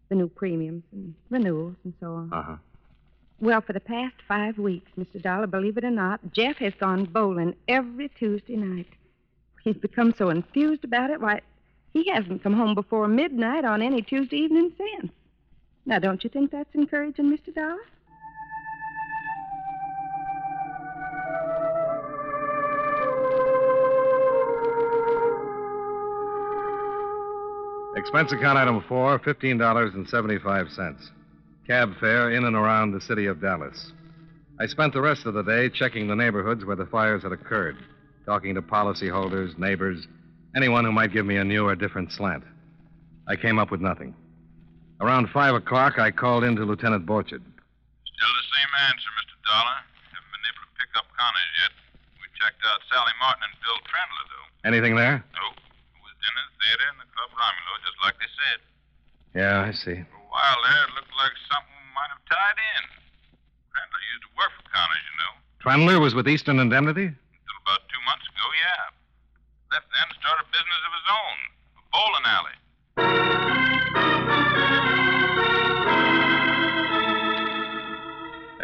the 0.09 0.15
new 0.15 0.27
premiums 0.27 0.83
and 0.91 1.15
renewals 1.29 1.75
and 1.83 1.93
so 1.99 2.13
on. 2.13 2.31
Uh 2.31 2.43
huh. 2.43 2.55
Well, 3.41 3.61
for 3.61 3.73
the 3.73 3.79
past 3.79 4.15
five 4.27 4.57
weeks, 4.57 4.91
Mr. 4.99 5.21
Dollar, 5.21 5.47
believe 5.47 5.77
it 5.77 5.85
or 5.85 5.91
not, 5.91 6.19
Jeff 6.33 6.57
has 6.57 6.73
gone 6.75 7.05
bowling 7.05 7.55
every 7.67 8.09
Tuesday 8.09 8.57
night. 8.57 8.87
He's 9.63 9.77
become 9.77 10.13
so 10.17 10.29
enthused 10.29 10.83
about 10.83 11.09
it, 11.09 11.21
why, 11.21 11.41
he 11.93 12.09
hasn't 12.09 12.43
come 12.43 12.53
home 12.53 12.75
before 12.75 13.07
midnight 13.07 13.65
on 13.65 13.81
any 13.81 14.01
Tuesday 14.01 14.37
evening 14.37 14.71
since. 14.77 15.11
Now, 15.85 15.99
don't 15.99 16.23
you 16.23 16.29
think 16.29 16.51
that's 16.51 16.73
encouraging, 16.75 17.25
Mr. 17.35 17.53
Dollar? 17.53 17.79
Expense 27.95 28.31
account 28.31 28.57
item 28.57 28.81
four, 28.87 29.19
$15.75. 29.19 31.09
Cab 31.67 31.93
fare 31.99 32.31
in 32.31 32.45
and 32.45 32.55
around 32.55 32.91
the 32.91 33.01
city 33.01 33.25
of 33.25 33.41
Dallas. 33.41 33.91
I 34.59 34.67
spent 34.67 34.93
the 34.93 35.01
rest 35.01 35.25
of 35.25 35.33
the 35.33 35.43
day 35.43 35.69
checking 35.69 36.07
the 36.07 36.15
neighborhoods 36.15 36.65
where 36.65 36.75
the 36.75 36.85
fires 36.85 37.23
had 37.23 37.31
occurred, 37.31 37.77
talking 38.25 38.55
to 38.55 38.61
policyholders, 38.61 39.57
neighbors, 39.57 40.07
anyone 40.55 40.85
who 40.85 40.91
might 40.91 41.13
give 41.13 41.25
me 41.25 41.37
a 41.37 41.43
new 41.43 41.67
or 41.67 41.75
different 41.75 42.11
slant. 42.11 42.43
I 43.27 43.35
came 43.35 43.59
up 43.59 43.71
with 43.71 43.81
nothing. 43.81 44.15
Around 44.99 45.29
five 45.29 45.55
o'clock, 45.55 45.99
I 45.99 46.11
called 46.11 46.43
in 46.43 46.55
to 46.57 46.65
Lieutenant 46.65 47.05
Borchard. 47.05 47.39
Still 47.39 48.33
the 48.35 48.47
same 48.51 48.71
answer, 48.91 49.09
Mr. 49.15 49.37
Dollar. 49.47 49.77
Haven't 50.11 50.31
been 50.33 50.45
able 50.49 50.63
to 50.67 50.71
pick 50.75 50.91
up 50.99 51.07
Connors 51.15 51.53
yet. 51.63 51.73
We 52.19 52.27
checked 52.35 52.59
out 52.67 52.83
Sally 52.91 53.15
Martin 53.21 53.47
and 53.47 53.55
Bill 53.63 53.79
Trendler, 53.87 54.25
though. 54.27 54.47
Anything 54.67 54.99
there? 54.99 55.23
Nope. 55.39 55.55
It 55.55 56.01
was 56.03 56.15
dinner, 56.19 56.45
theater, 56.59 56.85
and 56.91 56.99
the 56.99 57.07
Club 57.15 57.31
Romulo, 57.31 57.73
just 57.87 57.99
like 58.03 58.15
they 58.19 58.27
said. 58.27 58.59
Yeah, 59.39 59.63
I 59.63 59.71
see. 59.71 60.03
For 60.03 60.19
a 60.19 60.27
while 60.27 60.59
there, 60.67 60.83
it 60.83 60.91
looked 60.99 61.15
like 61.15 61.31
something 61.47 61.79
might 61.95 62.11
have 62.11 62.23
tied 62.27 62.59
in. 62.59 62.83
Trendler 63.71 64.03
used 64.11 64.25
to 64.27 64.31
work 64.35 64.51
for 64.57 64.67
Connors, 64.67 65.05
you 65.07 65.15
know. 65.15 65.31
Trendler 65.63 65.97
was 66.03 66.11
with 66.11 66.27
Eastern 66.27 66.59
Indemnity? 66.59 67.07
Until 67.07 67.57
about 67.63 67.87
two 67.87 68.03
months 68.03 68.27
ago, 68.27 68.45
yeah. 68.67 68.98
Left 69.71 69.85
then 69.93 70.01
and 70.01 70.17
started 70.19 70.41
a 70.41 70.49
business 70.49 70.81
of 70.87 70.91
his 70.97 71.07
own, 71.13 71.37
a 71.77 71.81
bowling 71.93 72.25
alley. 72.25 72.57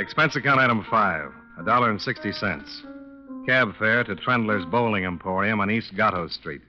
Expense 0.01 0.35
account 0.35 0.59
item 0.59 0.83
five, 0.89 1.31
a 1.59 1.63
dollar 1.63 1.91
and 1.91 2.01
sixty 2.01 2.31
cents. 2.31 2.81
Cab 3.45 3.75
fare 3.77 4.03
to 4.03 4.15
Trendler's 4.15 4.65
Bowling 4.65 5.05
Emporium 5.05 5.59
on 5.59 5.69
East 5.69 5.95
Gatto 5.95 6.27
Street. 6.27 6.61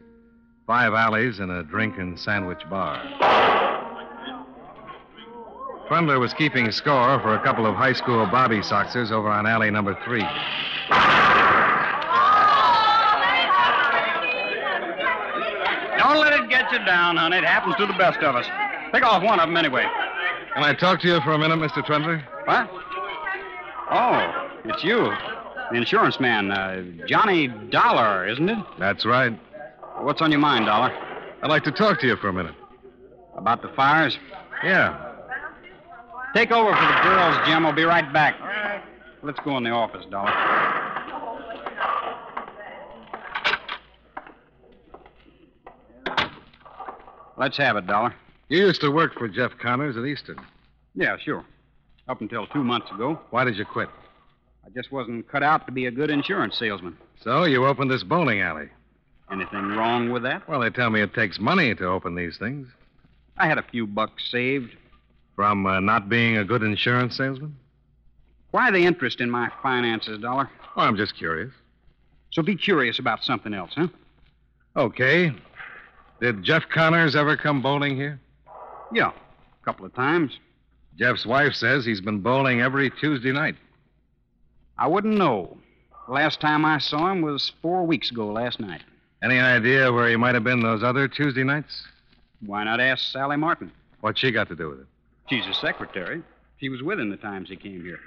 Five 0.66 0.92
alleys 0.92 1.38
and 1.38 1.50
a 1.50 1.62
drink 1.62 1.96
and 1.96 2.20
sandwich 2.20 2.60
bar. 2.68 3.02
Trendler 5.88 6.20
was 6.20 6.34
keeping 6.34 6.70
score 6.72 7.18
for 7.20 7.34
a 7.34 7.42
couple 7.42 7.64
of 7.64 7.74
high 7.74 7.94
school 7.94 8.26
Bobby 8.26 8.58
Soxers 8.58 9.10
over 9.10 9.30
on 9.30 9.46
alley 9.46 9.70
number 9.70 9.96
three. 10.04 10.26
You 16.72 16.84
down, 16.84 17.16
honey. 17.16 17.38
It 17.38 17.44
happens 17.44 17.76
to 17.76 17.86
the 17.86 17.92
best 17.92 18.18
of 18.20 18.34
us. 18.34 18.46
Pick 18.92 19.04
off 19.04 19.22
one 19.22 19.38
of 19.38 19.48
them 19.48 19.56
anyway. 19.56 19.86
Can 20.54 20.64
I 20.64 20.74
talk 20.74 21.00
to 21.00 21.08
you 21.08 21.20
for 21.20 21.32
a 21.32 21.38
minute, 21.38 21.58
Mr. 21.58 21.84
Trendler? 21.84 22.22
What? 22.46 22.68
Oh, 23.90 24.48
it's 24.64 24.82
you. 24.82 25.12
The 25.70 25.76
insurance 25.76 26.18
man, 26.18 26.50
uh, 26.50 26.82
Johnny 27.06 27.48
Dollar, 27.48 28.26
isn't 28.28 28.48
it? 28.48 28.58
That's 28.78 29.04
right. 29.04 29.38
What's 29.98 30.20
on 30.22 30.30
your 30.30 30.40
mind, 30.40 30.66
Dollar? 30.66 30.90
I'd 31.42 31.50
like 31.50 31.64
to 31.64 31.72
talk 31.72 32.00
to 32.00 32.06
you 32.06 32.16
for 32.16 32.28
a 32.28 32.32
minute. 32.32 32.54
About 33.36 33.62
the 33.62 33.68
fires? 33.68 34.18
Yeah. 34.64 35.12
Take 36.34 36.50
over 36.50 36.74
for 36.74 36.86
the 36.86 37.00
girls, 37.02 37.36
Jim. 37.46 37.64
We'll 37.64 37.72
be 37.72 37.84
right 37.84 38.10
back. 38.12 38.36
Let's 39.22 39.38
go 39.40 39.56
in 39.56 39.64
the 39.64 39.70
office, 39.70 40.04
Dollar. 40.10 40.32
Let's 47.36 47.56
have 47.58 47.76
it, 47.76 47.86
Dollar. 47.86 48.14
You 48.48 48.58
used 48.66 48.80
to 48.80 48.90
work 48.90 49.14
for 49.14 49.28
Jeff 49.28 49.52
Connors 49.58 49.96
at 49.96 50.04
Eastern. 50.04 50.38
Yeah, 50.94 51.16
sure. 51.18 51.44
Up 52.08 52.20
until 52.20 52.46
two 52.46 52.62
months 52.62 52.90
ago, 52.92 53.20
Why 53.30 53.44
did 53.44 53.56
you 53.56 53.64
quit? 53.64 53.88
I 54.64 54.68
just 54.70 54.90
wasn't 54.92 55.28
cut 55.28 55.42
out 55.42 55.66
to 55.66 55.72
be 55.72 55.86
a 55.86 55.90
good 55.90 56.10
insurance 56.10 56.58
salesman. 56.58 56.96
So 57.20 57.44
you 57.44 57.66
opened 57.66 57.90
this 57.90 58.02
bowling 58.02 58.40
alley. 58.40 58.68
Anything 59.30 59.68
wrong 59.68 60.10
with 60.10 60.22
that? 60.22 60.48
Well, 60.48 60.60
they 60.60 60.70
tell 60.70 60.90
me 60.90 61.00
it 61.00 61.14
takes 61.14 61.38
money 61.40 61.74
to 61.74 61.86
open 61.86 62.14
these 62.14 62.36
things. 62.38 62.68
I 63.36 63.48
had 63.48 63.58
a 63.58 63.62
few 63.62 63.86
bucks 63.86 64.30
saved. 64.30 64.74
From 65.34 65.66
uh, 65.66 65.80
not 65.80 66.08
being 66.08 66.38
a 66.38 66.44
good 66.44 66.62
insurance 66.62 67.16
salesman? 67.16 67.56
Why 68.52 68.70
the 68.70 68.86
interest 68.86 69.20
in 69.20 69.30
my 69.30 69.50
finances, 69.62 70.20
Dollar? 70.20 70.48
Oh, 70.76 70.80
I'm 70.82 70.96
just 70.96 71.16
curious. 71.16 71.52
So 72.30 72.42
be 72.42 72.56
curious 72.56 72.98
about 72.98 73.22
something 73.22 73.52
else, 73.52 73.72
huh? 73.74 73.88
Okay. 74.76 75.32
Did 76.20 76.42
Jeff 76.42 76.68
Connors 76.68 77.14
ever 77.14 77.36
come 77.36 77.62
bowling 77.62 77.96
here? 77.96 78.20
Yeah, 78.92 79.10
a 79.10 79.64
couple 79.64 79.84
of 79.84 79.94
times. 79.94 80.38
Jeff's 80.98 81.26
wife 81.26 81.52
says 81.54 81.84
he's 81.84 82.00
been 82.00 82.20
bowling 82.20 82.60
every 82.60 82.90
Tuesday 82.90 83.32
night. 83.32 83.56
I 84.78 84.86
wouldn't 84.86 85.16
know. 85.16 85.58
Last 86.08 86.40
time 86.40 86.64
I 86.64 86.78
saw 86.78 87.10
him 87.10 87.20
was 87.20 87.52
four 87.60 87.86
weeks 87.86 88.10
ago 88.10 88.28
last 88.28 88.60
night. 88.60 88.82
Any 89.22 89.38
idea 89.38 89.92
where 89.92 90.08
he 90.08 90.16
might 90.16 90.34
have 90.34 90.44
been 90.44 90.60
those 90.60 90.82
other 90.82 91.08
Tuesday 91.08 91.42
nights? 91.42 91.82
Why 92.44 92.64
not 92.64 92.80
ask 92.80 93.10
Sally 93.12 93.36
Martin? 93.36 93.72
What's 94.00 94.20
she 94.20 94.30
got 94.30 94.48
to 94.48 94.56
do 94.56 94.70
with 94.70 94.80
it? 94.80 94.86
She's 95.28 95.44
his 95.44 95.56
secretary. 95.58 96.22
She 96.60 96.68
was 96.68 96.82
with 96.82 97.00
him 97.00 97.10
the 97.10 97.16
times 97.16 97.48
he 97.48 97.56
came 97.56 97.82
here. 97.82 98.00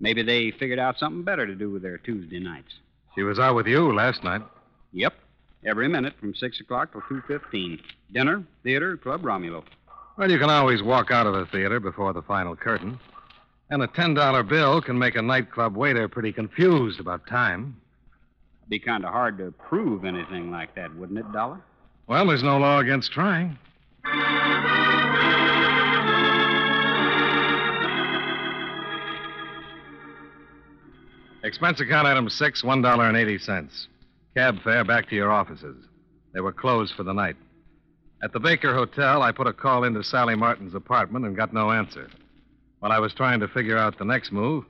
Maybe 0.00 0.22
they 0.22 0.50
figured 0.50 0.78
out 0.78 0.98
something 0.98 1.22
better 1.22 1.46
to 1.46 1.54
do 1.54 1.70
with 1.70 1.82
their 1.82 1.98
Tuesday 1.98 2.38
nights. 2.40 2.74
She 3.14 3.22
was 3.22 3.38
out 3.38 3.54
with 3.54 3.66
you 3.66 3.92
last 3.94 4.24
night. 4.24 4.42
Yep. 4.92 5.14
Every 5.64 5.88
minute 5.88 6.14
from 6.20 6.34
6 6.34 6.60
o'clock 6.60 6.92
till 6.92 7.00
2.15. 7.02 7.80
Dinner, 8.12 8.44
theater, 8.62 8.96
Club 8.96 9.22
Romulo. 9.22 9.64
Well, 10.16 10.30
you 10.30 10.38
can 10.38 10.50
always 10.50 10.82
walk 10.82 11.10
out 11.10 11.26
of 11.26 11.34
the 11.34 11.46
theater 11.46 11.80
before 11.80 12.12
the 12.12 12.22
final 12.22 12.54
curtain. 12.56 12.98
And 13.70 13.82
a 13.82 13.88
$10 13.88 14.48
bill 14.48 14.80
can 14.80 14.98
make 14.98 15.16
a 15.16 15.22
nightclub 15.22 15.76
waiter 15.76 16.08
pretty 16.08 16.32
confused 16.32 17.00
about 17.00 17.26
time. 17.26 17.76
It'd 18.62 18.70
be 18.70 18.78
kind 18.78 19.04
of 19.04 19.12
hard 19.12 19.36
to 19.38 19.52
prove 19.52 20.04
anything 20.04 20.50
like 20.50 20.74
that, 20.76 20.94
wouldn't 20.94 21.18
it, 21.18 21.30
Dollar? 21.32 21.60
Well, 22.06 22.26
there's 22.26 22.42
no 22.42 22.58
law 22.58 22.78
against 22.78 23.12
trying. 23.12 23.58
Expense 31.44 31.80
account 31.80 32.06
item 32.06 32.28
six, 32.28 32.62
$1.80. 32.62 33.86
Cab 34.38 34.62
fare 34.62 34.84
back 34.84 35.08
to 35.08 35.16
your 35.16 35.32
offices. 35.32 35.84
They 36.32 36.38
were 36.38 36.52
closed 36.52 36.94
for 36.94 37.02
the 37.02 37.12
night. 37.12 37.34
At 38.22 38.32
the 38.32 38.38
Baker 38.38 38.72
Hotel, 38.72 39.20
I 39.20 39.32
put 39.32 39.48
a 39.48 39.52
call 39.52 39.82
into 39.82 40.04
Sally 40.04 40.36
Martin's 40.36 40.76
apartment 40.76 41.24
and 41.24 41.34
got 41.34 41.52
no 41.52 41.72
answer. 41.72 42.08
While 42.78 42.92
I 42.92 43.00
was 43.00 43.12
trying 43.12 43.40
to 43.40 43.48
figure 43.48 43.76
out 43.76 43.98
the 43.98 44.04
next 44.04 44.30
move, 44.30 44.64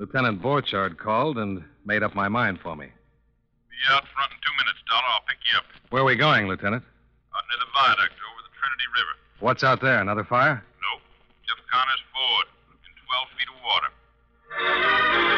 Lieutenant 0.00 0.42
Borchard 0.42 0.98
called 0.98 1.38
and 1.38 1.62
made 1.86 2.02
up 2.02 2.16
my 2.16 2.26
mind 2.26 2.58
for 2.64 2.74
me. 2.74 2.86
Be 2.86 3.76
out 3.90 4.02
front 4.12 4.32
in 4.32 4.38
two 4.42 4.56
minutes, 4.58 4.82
Dollar. 4.90 5.04
I'll 5.14 5.24
pick 5.28 5.38
you 5.52 5.56
up. 5.56 5.66
Where 5.90 6.02
are 6.02 6.04
we 6.04 6.16
going, 6.16 6.48
Lieutenant? 6.48 6.82
Out 6.82 7.44
near 7.48 7.60
the 7.60 7.70
viaduct 7.72 8.18
over 8.26 8.42
the 8.42 8.50
Trinity 8.58 8.88
River. 8.98 9.14
What's 9.38 9.62
out 9.62 9.80
there? 9.80 10.00
Another 10.00 10.24
fire? 10.24 10.64
Nope. 10.82 11.02
Jeff 11.46 11.64
Connor's 11.70 12.02
Ford. 12.10 12.46
In 12.74 12.90
12 13.06 13.28
feet 13.38 13.46
of 13.46 13.58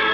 water. 0.09 0.14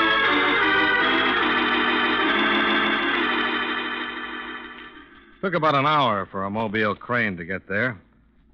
Took 5.40 5.54
about 5.54 5.74
an 5.74 5.86
hour 5.86 6.26
for 6.26 6.44
a 6.44 6.50
mobile 6.50 6.94
crane 6.94 7.38
to 7.38 7.46
get 7.46 7.66
there, 7.66 7.98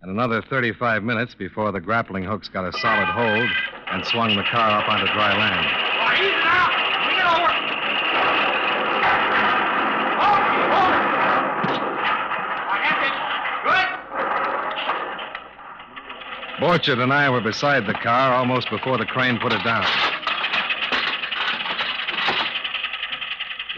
and 0.02 0.10
another 0.12 0.40
35 0.40 1.02
minutes 1.02 1.34
before 1.34 1.72
the 1.72 1.80
grappling 1.80 2.22
hooks 2.22 2.48
got 2.48 2.64
a 2.64 2.72
solid 2.78 3.08
hold 3.08 3.50
and 3.90 4.06
swung 4.06 4.36
the 4.36 4.44
car 4.44 4.70
up 4.70 4.88
onto 4.88 5.06
dry 5.06 5.36
land. 5.36 5.66
Borchard 16.60 17.02
and 17.02 17.12
I 17.12 17.28
were 17.28 17.40
beside 17.40 17.88
the 17.88 17.94
car 17.94 18.32
almost 18.32 18.70
before 18.70 18.96
the 18.96 19.06
crane 19.06 19.40
put 19.40 19.52
it 19.52 19.64
down. 19.64 19.84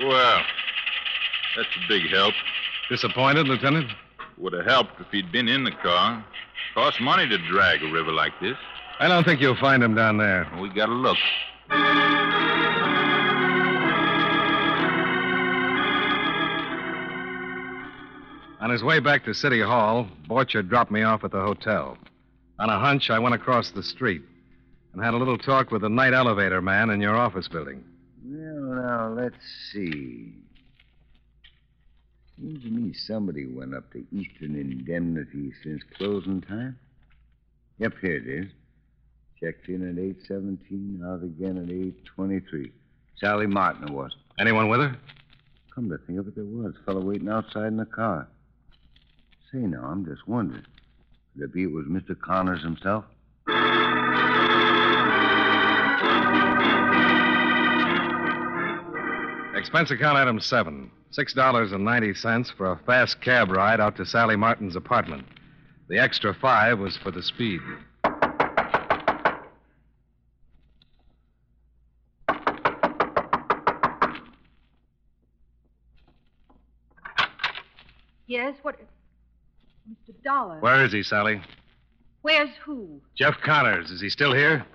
Well, 0.02 0.42
that's 1.56 1.74
a 1.74 1.88
big 1.88 2.06
help. 2.10 2.34
Disappointed, 2.88 3.46
Lieutenant? 3.46 3.90
Would 4.38 4.54
have 4.54 4.64
helped 4.64 5.00
if 5.00 5.08
he'd 5.10 5.30
been 5.30 5.48
in 5.48 5.64
the 5.64 5.72
car. 5.72 6.24
Costs 6.74 7.00
money 7.00 7.28
to 7.28 7.38
drag 7.48 7.82
a 7.82 7.92
river 7.92 8.12
like 8.12 8.32
this. 8.40 8.56
I 8.98 9.08
don't 9.08 9.24
think 9.24 9.40
you'll 9.40 9.56
find 9.56 9.82
him 9.82 9.94
down 9.94 10.16
there. 10.16 10.50
We 10.60 10.68
gotta 10.70 10.92
look. 10.92 11.18
On 18.60 18.70
his 18.70 18.82
way 18.82 19.00
back 19.00 19.24
to 19.24 19.34
City 19.34 19.60
Hall, 19.60 20.08
Borchard 20.28 20.68
dropped 20.68 20.90
me 20.90 21.02
off 21.02 21.24
at 21.24 21.30
the 21.30 21.40
hotel. 21.40 21.96
On 22.58 22.68
a 22.70 22.78
hunch, 22.78 23.10
I 23.10 23.18
went 23.18 23.34
across 23.34 23.70
the 23.70 23.82
street 23.82 24.22
and 24.92 25.02
had 25.02 25.14
a 25.14 25.16
little 25.16 25.38
talk 25.38 25.70
with 25.70 25.82
the 25.82 25.88
night 25.88 26.12
elevator 26.12 26.60
man 26.60 26.90
in 26.90 27.00
your 27.00 27.16
office 27.16 27.48
building. 27.48 27.84
Well, 28.24 28.82
now, 28.82 29.08
let's 29.16 29.36
see. 29.72 30.32
Seems 32.40 32.62
to 32.62 32.70
me 32.70 32.92
somebody 32.92 33.46
went 33.46 33.74
up 33.74 33.90
to 33.92 34.04
Eastern 34.12 34.54
Indemnity 34.54 35.52
since 35.64 35.82
closing 35.96 36.40
time. 36.40 36.78
Yep, 37.78 37.94
here 38.00 38.16
it 38.16 38.26
is. 38.28 38.52
Checked 39.40 39.68
in 39.68 39.88
at 39.88 39.98
817, 39.98 41.02
out 41.04 41.22
again 41.24 41.56
at 41.56 41.70
823. 41.70 42.72
Sally 43.16 43.46
Martin 43.46 43.92
was. 43.92 44.14
Anyone 44.38 44.68
with 44.68 44.80
her? 44.80 44.96
Come 45.74 45.88
to 45.90 45.98
think 46.06 46.20
of 46.20 46.28
it, 46.28 46.36
there 46.36 46.44
was. 46.44 46.74
A 46.80 46.84
fellow 46.84 47.00
waiting 47.00 47.28
outside 47.28 47.68
in 47.68 47.76
the 47.76 47.86
car. 47.86 48.28
Say, 49.50 49.58
now, 49.58 49.84
I'm 49.84 50.04
just 50.04 50.28
wondering. 50.28 50.64
Could 51.34 51.44
it 51.44 51.52
be 51.52 51.64
it 51.64 51.72
was 51.72 51.86
Mr. 51.86 52.18
Connors 52.20 52.62
himself? 52.62 53.04
Expense 59.56 59.90
account 59.90 60.16
item 60.18 60.38
seven. 60.38 60.90
Six 61.10 61.32
dollars 61.32 61.72
and 61.72 61.84
ninety 61.84 62.14
cents 62.14 62.50
for 62.50 62.72
a 62.72 62.78
fast 62.84 63.20
cab 63.20 63.50
ride 63.50 63.80
out 63.80 63.96
to 63.96 64.04
Sally 64.04 64.36
Martin's 64.36 64.76
apartment. 64.76 65.24
The 65.88 65.98
extra 65.98 66.34
five 66.34 66.78
was 66.78 66.98
for 66.98 67.10
the 67.10 67.22
speed. 67.22 67.60
Yes, 78.26 78.56
what? 78.60 78.76
Mr. 79.90 80.14
Dollar. 80.22 80.60
Where 80.60 80.84
is 80.84 80.92
he, 80.92 81.02
Sally? 81.02 81.40
Where's 82.20 82.50
who? 82.62 83.00
Jeff 83.16 83.36
Connors. 83.42 83.90
Is 83.90 84.02
he 84.02 84.10
still 84.10 84.34
here? 84.34 84.66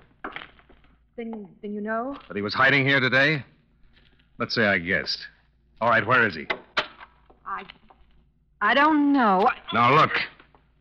Then, 1.16 1.46
then 1.62 1.72
you 1.72 1.80
know? 1.80 2.16
That 2.26 2.36
he 2.36 2.42
was 2.42 2.52
hiding 2.52 2.84
here 2.84 2.98
today? 2.98 3.44
Let's 4.38 4.56
say 4.56 4.66
I 4.66 4.78
guessed. 4.78 5.24
All 5.80 5.88
right, 5.88 6.06
where 6.06 6.26
is 6.26 6.34
he? 6.34 6.46
I. 7.46 7.64
I 8.60 8.74
don't 8.74 9.12
know. 9.12 9.48
Now, 9.72 9.94
look. 9.94 10.12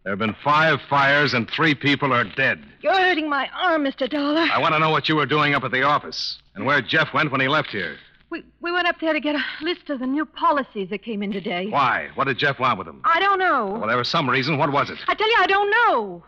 There 0.04 0.12
have 0.12 0.20
been 0.20 0.36
five 0.44 0.80
fires 0.90 1.34
and 1.34 1.50
three 1.50 1.74
people 1.74 2.12
are 2.12 2.26
dead. 2.26 2.62
You're 2.82 2.94
hurting 2.94 3.30
my 3.30 3.50
arm, 3.54 3.86
Mr. 3.86 4.10
Dollar. 4.10 4.42
I 4.52 4.60
want 4.60 4.74
to 4.74 4.80
know 4.80 4.90
what 4.90 5.08
you 5.08 5.16
were 5.16 5.26
doing 5.26 5.54
up 5.54 5.64
at 5.64 5.72
the 5.72 5.84
office 5.84 6.40
and 6.56 6.66
where 6.66 6.82
Jeff 6.82 7.14
went 7.14 7.32
when 7.32 7.40
he 7.40 7.48
left 7.48 7.70
here. 7.70 7.96
We, 8.30 8.44
we 8.60 8.72
went 8.72 8.88
up 8.88 9.00
there 9.00 9.14
to 9.14 9.20
get 9.22 9.36
a 9.36 9.44
list 9.62 9.90
of 9.90 10.00
the 10.00 10.06
new 10.08 10.26
policies 10.26 10.90
that 10.90 11.04
came 11.04 11.24
in 11.24 11.32
today. 11.32 11.68
Why? 11.70 12.10
What 12.16 12.26
did 12.26 12.38
Jeff 12.38 12.60
want 12.60 12.80
with 12.80 12.88
them? 12.88 13.02
I 13.06 13.20
don't 13.22 13.40
know. 13.40 13.68
Well, 13.68 13.88
there 13.88 13.98
was 13.98 14.10
some 14.10 14.30
reason. 14.30 14.58
What 14.58 14.74
was 14.74 14.90
it? 14.90 14.98
I 15.08 15.14
tell 15.14 15.30
you, 15.30 15.38
I 15.40 15.48
don't 15.48 15.70
know. 15.70 16.24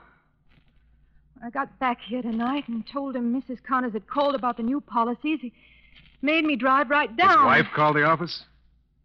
I 1.43 1.49
got 1.49 1.77
back 1.79 1.99
here 1.99 2.21
tonight 2.21 2.69
and 2.69 2.87
told 2.87 3.15
him 3.15 3.39
Mrs. 3.41 3.61
Connors 3.61 3.93
had 3.93 4.07
called 4.07 4.35
about 4.35 4.55
the 4.55 4.63
new 4.63 4.79
policies. 4.79 5.39
He 5.41 5.51
made 6.21 6.45
me 6.45 6.55
drive 6.55 6.89
right 6.89 7.13
down. 7.17 7.29
His 7.29 7.37
wife 7.37 7.67
called 7.75 7.97
the 7.97 8.03
office? 8.03 8.43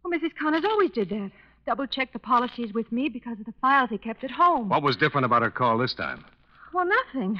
Oh, 0.03 0.09
well, 0.09 0.19
Mrs. 0.19 0.35
Connors 0.35 0.65
always 0.65 0.91
did 0.91 1.09
that. 1.09 1.31
Double 1.65 1.85
checked 1.85 2.13
the 2.13 2.19
policies 2.19 2.73
with 2.73 2.91
me 2.91 3.07
because 3.07 3.39
of 3.39 3.45
the 3.45 3.53
files 3.61 3.89
he 3.89 3.97
kept 3.97 4.23
at 4.23 4.31
home. 4.31 4.69
What 4.69 4.81
was 4.81 4.95
different 4.97 5.25
about 5.25 5.43
her 5.43 5.51
call 5.51 5.77
this 5.77 5.93
time? 5.93 6.25
Well, 6.73 6.85
nothing. 6.85 7.39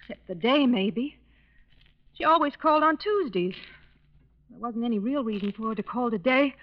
Except 0.00 0.26
the 0.28 0.34
day, 0.34 0.66
maybe. 0.66 1.16
She 2.14 2.24
always 2.24 2.54
called 2.56 2.82
on 2.82 2.96
Tuesdays. 2.96 3.56
There 4.50 4.60
wasn't 4.60 4.84
any 4.84 4.98
real 4.98 5.24
reason 5.24 5.52
for 5.52 5.70
her 5.70 5.74
to 5.74 5.82
call 5.82 6.10
today. 6.10 6.54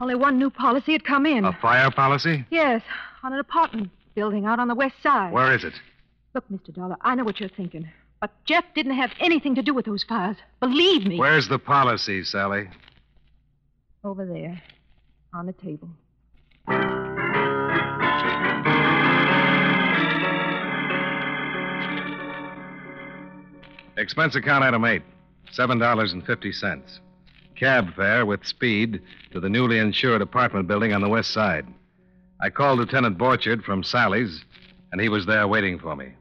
Only 0.00 0.14
one 0.14 0.38
new 0.38 0.50
policy 0.50 0.92
had 0.92 1.04
come 1.04 1.24
in. 1.26 1.44
A 1.44 1.52
fire 1.52 1.90
policy? 1.90 2.44
Yes, 2.50 2.82
on 3.22 3.32
an 3.32 3.38
apartment 3.38 3.90
building 4.14 4.44
out 4.44 4.58
on 4.58 4.66
the 4.66 4.74
west 4.74 4.96
side. 5.02 5.32
Where 5.32 5.54
is 5.54 5.62
it? 5.62 5.74
Look, 6.34 6.48
Mr. 6.48 6.74
Dollar, 6.74 6.96
I 7.02 7.14
know 7.14 7.24
what 7.24 7.38
you're 7.38 7.48
thinking. 7.48 7.88
But 8.20 8.32
Jeff 8.44 8.64
didn't 8.74 8.96
have 8.96 9.12
anything 9.20 9.54
to 9.54 9.62
do 9.62 9.72
with 9.72 9.86
those 9.86 10.02
fires. 10.02 10.36
Believe 10.60 11.06
me. 11.06 11.18
Where's 11.18 11.48
the 11.48 11.58
policy, 11.58 12.24
Sally? 12.24 12.68
Over 14.04 14.26
there, 14.26 14.60
on 15.32 15.46
the 15.46 15.52
table. 15.52 15.88
Expense 23.96 24.34
account 24.34 24.64
item 24.64 24.84
eight. 24.84 25.02
Seven 25.52 25.78
dollars 25.78 26.12
and 26.12 26.24
fifty 26.24 26.52
cents. 26.52 27.00
Cab 27.56 27.94
fare 27.94 28.24
with 28.24 28.46
speed 28.46 29.02
to 29.32 29.40
the 29.40 29.48
newly 29.48 29.78
insured 29.78 30.22
apartment 30.22 30.66
building 30.66 30.92
on 30.92 31.02
the 31.02 31.08
west 31.08 31.32
side. 31.32 31.66
I 32.40 32.48
called 32.48 32.78
Lieutenant 32.78 33.18
Borchard 33.18 33.62
from 33.62 33.82
Sally's, 33.82 34.42
and 34.92 35.00
he 35.00 35.10
was 35.10 35.26
there 35.26 35.46
waiting 35.46 35.78
for 35.78 35.94
me. 35.94 36.14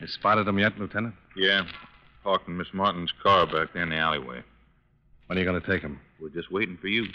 You 0.00 0.06
spotted 0.06 0.46
him 0.46 0.58
yet, 0.58 0.78
Lieutenant? 0.78 1.14
Yeah. 1.36 1.62
Parked 2.26 2.48
in 2.48 2.56
Miss 2.56 2.66
Martin's 2.72 3.12
car 3.22 3.46
back 3.46 3.72
there 3.72 3.84
in 3.84 3.90
the 3.90 3.94
alleyway. 3.94 4.42
When 5.26 5.38
are 5.38 5.40
you 5.40 5.46
going 5.46 5.62
to 5.62 5.64
take 5.64 5.80
him? 5.80 6.00
We're 6.20 6.30
just 6.30 6.50
waiting 6.50 6.76
for 6.76 6.88
you. 6.88 7.06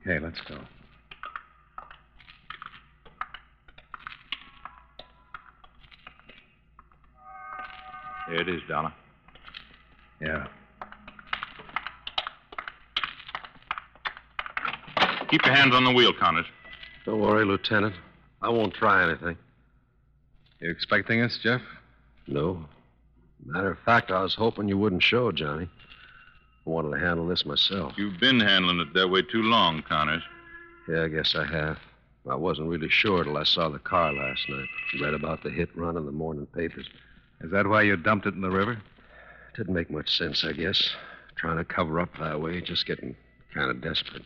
Okay, 0.00 0.18
let's 0.18 0.40
go. 0.40 0.58
There 8.26 8.40
it 8.40 8.48
is, 8.48 8.60
Donna. 8.68 8.92
Yeah. 10.20 10.48
Keep 15.28 15.46
your 15.46 15.54
hands 15.54 15.72
on 15.72 15.84
the 15.84 15.92
wheel, 15.92 16.12
Connors. 16.18 16.46
Don't 17.04 17.20
worry, 17.20 17.44
Lieutenant. 17.44 17.94
I 18.42 18.48
won't 18.48 18.74
try 18.74 19.08
anything. 19.08 19.36
You 20.58 20.68
expecting 20.68 21.20
us, 21.20 21.38
Jeff? 21.40 21.60
No. 22.26 22.64
Matter 23.44 23.70
of 23.70 23.78
fact, 23.80 24.10
I 24.10 24.22
was 24.22 24.34
hoping 24.34 24.68
you 24.68 24.78
wouldn't 24.78 25.02
show, 25.02 25.32
Johnny. 25.32 25.68
I 26.66 26.70
wanted 26.70 26.90
to 26.90 26.98
handle 26.98 27.26
this 27.26 27.46
myself. 27.46 27.94
You've 27.96 28.20
been 28.20 28.40
handling 28.40 28.80
it 28.80 28.92
that 28.94 29.08
way 29.08 29.22
too 29.22 29.42
long, 29.42 29.82
Connors. 29.82 30.22
Yeah, 30.88 31.04
I 31.04 31.08
guess 31.08 31.34
I 31.34 31.46
have. 31.46 31.78
I 32.28 32.34
wasn't 32.34 32.68
really 32.68 32.90
sure 32.90 33.24
till 33.24 33.38
I 33.38 33.44
saw 33.44 33.68
the 33.70 33.78
car 33.78 34.12
last 34.12 34.48
night. 34.48 34.68
Read 35.00 35.14
about 35.14 35.42
the 35.42 35.50
hit 35.50 35.74
run 35.74 35.96
in 35.96 36.04
the 36.04 36.12
morning 36.12 36.46
papers. 36.46 36.86
Is 37.40 37.50
that 37.52 37.66
why 37.66 37.82
you 37.82 37.96
dumped 37.96 38.26
it 38.26 38.34
in 38.34 38.40
the 38.42 38.50
river? 38.50 38.78
Didn't 39.56 39.74
make 39.74 39.90
much 39.90 40.16
sense, 40.16 40.44
I 40.44 40.52
guess. 40.52 40.90
Trying 41.36 41.56
to 41.56 41.64
cover 41.64 42.00
up 42.00 42.10
that 42.18 42.40
way, 42.40 42.60
just 42.60 42.86
getting 42.86 43.16
kind 43.54 43.70
of 43.70 43.80
desperate. 43.80 44.24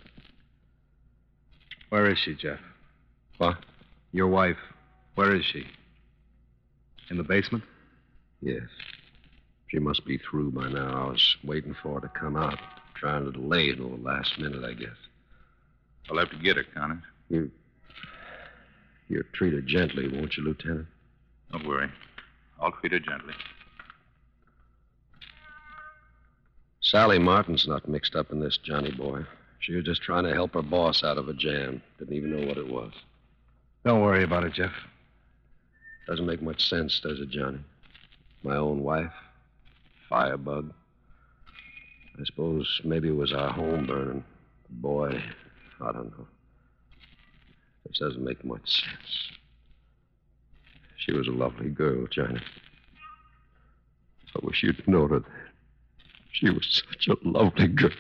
Where 1.91 2.11
is 2.11 2.19
she, 2.19 2.35
Jeff? 2.35 2.59
What? 3.39 3.59
Your 4.13 4.29
wife. 4.29 4.57
Where 5.15 5.35
is 5.35 5.45
she? 5.45 5.67
In 7.11 7.19
the 7.19 7.23
basement? 7.23 7.65
Yes. 8.41 8.63
She 9.73 9.79
must 9.79 10.05
be 10.05 10.19
through 10.19 10.51
by 10.51 10.69
now. 10.69 11.07
I 11.07 11.11
was 11.13 11.37
waiting 11.43 11.75
for 11.83 11.95
her 11.95 12.01
to 12.03 12.09
come 12.09 12.37
out. 12.37 12.59
Trying 12.95 13.25
to 13.25 13.33
delay 13.33 13.71
it 13.71 13.79
until 13.79 13.97
the 13.97 14.03
last 14.03 14.39
minute, 14.39 14.63
I 14.63 14.75
guess. 14.75 14.97
I'll 16.11 16.19
have 16.19 16.31
to 16.31 16.37
get 16.37 16.59
her, 16.59 16.65
Connors. 16.75 17.03
You. 17.31 17.51
You'll 19.09 19.23
treat 19.33 19.55
her 19.55 19.63
gently, 19.63 20.09
won't 20.09 20.37
you, 20.37 20.45
Lieutenant? 20.45 20.87
Don't 21.51 21.67
worry. 21.67 21.89
I'll 22.61 22.73
treat 22.73 22.93
her 22.93 22.99
gently. 22.99 23.33
Sally 26.83 27.19
Martin's 27.19 27.67
not 27.67 27.89
mixed 27.89 28.15
up 28.15 28.31
in 28.31 28.41
this, 28.41 28.59
Johnny 28.59 28.91
boy. 28.91 29.25
She 29.61 29.75
was 29.75 29.85
just 29.85 30.03
trying 30.03 30.25
to 30.25 30.35
help 30.35 30.53
her 30.53 30.63
boss 30.63 31.03
out 31.03 31.17
of 31.17 31.31
a 31.31 31.35
jam. 31.35 31.83
Didn't 31.99 32.15
even 32.15 32.39
know 32.39 32.47
what 32.47 32.59
it 32.59 32.69
was. 32.69 32.93
Don't 33.87 34.03
worry 34.03 34.23
about 34.23 34.45
it, 34.45 34.53
Jeff. 34.53 34.73
Doesn't 36.07 36.27
make 36.27 36.43
much 36.43 36.69
sense, 36.69 37.01
does 37.01 37.21
it, 37.21 37.31
Johnny? 37.31 37.61
My 38.43 38.57
own 38.57 38.83
wife. 38.83 39.13
Firebug. 40.13 40.75
I 42.21 42.25
suppose 42.27 42.83
maybe 42.85 43.09
it 43.09 43.17
was 43.17 43.33
our 43.33 43.51
home 43.51 43.87
burning. 43.87 44.23
Boy, 44.69 45.19
I 45.81 45.93
don't 45.93 46.11
know. 46.11 46.27
This 47.87 47.99
doesn't 47.99 48.23
make 48.23 48.45
much 48.45 48.61
sense. 48.69 49.39
She 50.99 51.13
was 51.13 51.29
a 51.29 51.31
lovely 51.31 51.71
girl, 51.71 52.07
Johnny. 52.09 52.43
I 54.37 54.41
wish 54.43 54.63
you'd 54.63 54.87
known 54.87 55.09
her. 55.09 55.25
She 56.33 56.51
was 56.51 56.83
such 56.91 57.09
a 57.09 57.17
lovely 57.27 57.69
girl. 57.69 57.91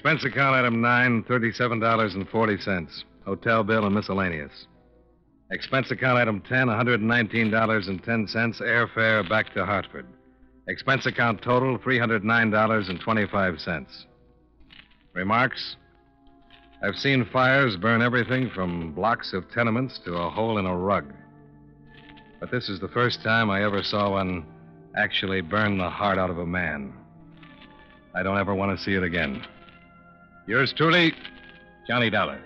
Expense 0.00 0.24
account 0.24 0.56
item 0.56 0.80
nine, 0.80 1.22
$37.40. 1.24 3.04
Hotel 3.26 3.62
bill 3.62 3.84
and 3.84 3.94
miscellaneous. 3.94 4.66
Expense 5.50 5.90
account 5.90 6.16
item 6.16 6.40
10, 6.40 6.68
$119.10. 6.68 8.62
Airfare 8.62 9.28
back 9.28 9.52
to 9.52 9.66
Hartford. 9.66 10.06
Expense 10.68 11.04
account 11.04 11.42
total, 11.42 11.78
$309.25. 11.80 14.06
Remarks? 15.12 15.76
I've 16.82 16.96
seen 16.96 17.28
fires 17.30 17.76
burn 17.76 18.00
everything 18.00 18.48
from 18.54 18.94
blocks 18.94 19.34
of 19.34 19.50
tenements 19.50 20.00
to 20.06 20.14
a 20.14 20.30
hole 20.30 20.56
in 20.56 20.64
a 20.64 20.74
rug. 20.74 21.12
But 22.40 22.50
this 22.50 22.70
is 22.70 22.80
the 22.80 22.88
first 22.88 23.22
time 23.22 23.50
I 23.50 23.64
ever 23.64 23.82
saw 23.82 24.12
one 24.12 24.46
actually 24.96 25.42
burn 25.42 25.76
the 25.76 25.90
heart 25.90 26.16
out 26.16 26.30
of 26.30 26.38
a 26.38 26.46
man. 26.46 26.94
I 28.14 28.22
don't 28.22 28.38
ever 28.38 28.54
want 28.54 28.78
to 28.78 28.82
see 28.82 28.94
it 28.94 29.02
again. 29.02 29.44
Yours 30.46 30.72
truly, 30.76 31.14
Johnny 31.86 32.10
Dollar. 32.10 32.40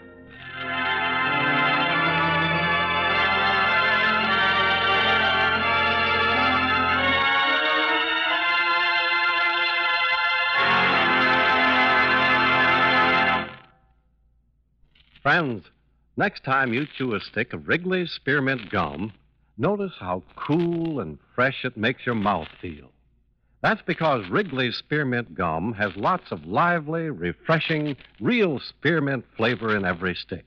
Friends, 15.23 15.65
next 16.19 16.45
time 16.45 16.75
you 16.75 16.87
chew 16.99 17.15
a 17.15 17.21
stick 17.21 17.55
of 17.55 17.67
Wrigley's 17.67 18.13
Spearmint 18.13 18.71
Gum, 18.71 19.11
notice 19.57 19.95
how 19.99 20.23
cool 20.37 21.01
and 21.01 21.19
fresh 21.35 21.65
it 21.65 21.79
makes 21.79 22.05
your 22.05 22.15
mouth 22.15 22.49
feel. 22.61 22.94
That's 23.65 23.81
because 23.81 24.29
Wrigley's 24.29 24.77
Spearmint 24.77 25.35
Gum 25.35 25.73
has 25.73 25.97
lots 25.97 26.31
of 26.31 26.45
lively, 26.45 27.09
refreshing, 27.09 27.97
real 28.21 28.61
spearmint 28.61 29.25
flavor 29.39 29.75
in 29.75 29.87
every 29.87 30.15
stick. 30.15 30.45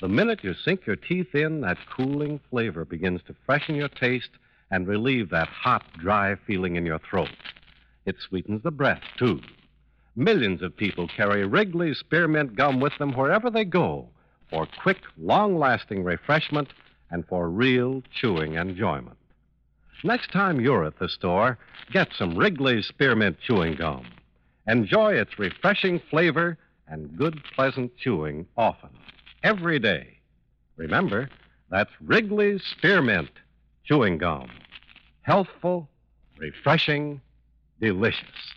The 0.00 0.06
minute 0.06 0.44
you 0.44 0.54
sink 0.54 0.86
your 0.86 0.94
teeth 0.94 1.34
in, 1.34 1.60
that 1.62 1.76
cooling 1.92 2.38
flavor 2.48 2.84
begins 2.84 3.20
to 3.26 3.34
freshen 3.44 3.74
your 3.74 3.88
taste 3.88 4.30
and 4.70 4.86
relieve 4.86 5.28
that 5.30 5.48
hot, 5.48 5.82
dry 5.98 6.36
feeling 6.46 6.76
in 6.76 6.86
your 6.86 7.00
throat. 7.00 7.30
It 8.06 8.14
sweetens 8.20 8.62
the 8.62 8.70
breath, 8.70 9.02
too. 9.18 9.40
Millions 10.14 10.62
of 10.62 10.76
people 10.76 11.08
carry 11.08 11.44
Wrigley's 11.44 11.98
Spearmint 11.98 12.54
Gum 12.54 12.78
with 12.78 12.96
them 13.00 13.12
wherever 13.12 13.50
they 13.50 13.64
go 13.64 14.08
for 14.50 14.68
quick, 14.84 14.98
long 15.18 15.58
lasting 15.58 16.04
refreshment 16.04 16.68
and 17.10 17.26
for 17.26 17.50
real 17.50 18.04
chewing 18.12 18.54
enjoyment. 18.54 19.19
Next 20.02 20.32
time 20.32 20.60
you're 20.60 20.86
at 20.86 20.98
the 20.98 21.08
store, 21.08 21.58
get 21.92 22.08
some 22.16 22.34
Wrigley's 22.36 22.86
Spearmint 22.86 23.36
Chewing 23.46 23.74
Gum. 23.74 24.06
Enjoy 24.66 25.12
its 25.12 25.38
refreshing 25.38 26.00
flavor 26.10 26.56
and 26.88 27.16
good, 27.16 27.42
pleasant 27.54 27.96
chewing 27.98 28.46
often, 28.56 28.90
every 29.42 29.78
day. 29.78 30.18
Remember, 30.76 31.28
that's 31.70 31.90
Wrigley's 32.00 32.62
Spearmint 32.64 33.30
Chewing 33.84 34.16
Gum. 34.16 34.48
Healthful, 35.22 35.88
refreshing, 36.38 37.20
delicious. 37.78 38.54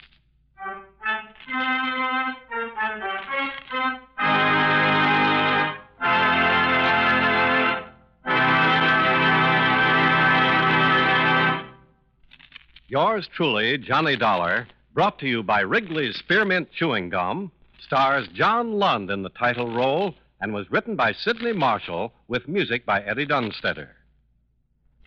Yours 12.93 13.27
truly, 13.35 13.75
Johnny 13.79 14.15
Dollar, 14.15 14.67
brought 14.93 15.17
to 15.17 15.27
you 15.27 15.41
by 15.41 15.61
Wrigley's 15.61 16.15
Spearmint 16.15 16.71
Chewing 16.71 17.09
Gum, 17.09 17.51
stars 17.83 18.27
John 18.35 18.73
Lund 18.73 19.09
in 19.09 19.23
the 19.23 19.31
title 19.31 19.73
role 19.73 20.13
and 20.39 20.53
was 20.53 20.69
written 20.69 20.95
by 20.95 21.11
Sidney 21.11 21.53
Marshall 21.53 22.13
with 22.27 22.47
music 22.47 22.85
by 22.85 23.01
Eddie 23.01 23.25
Dunstedter. 23.25 23.89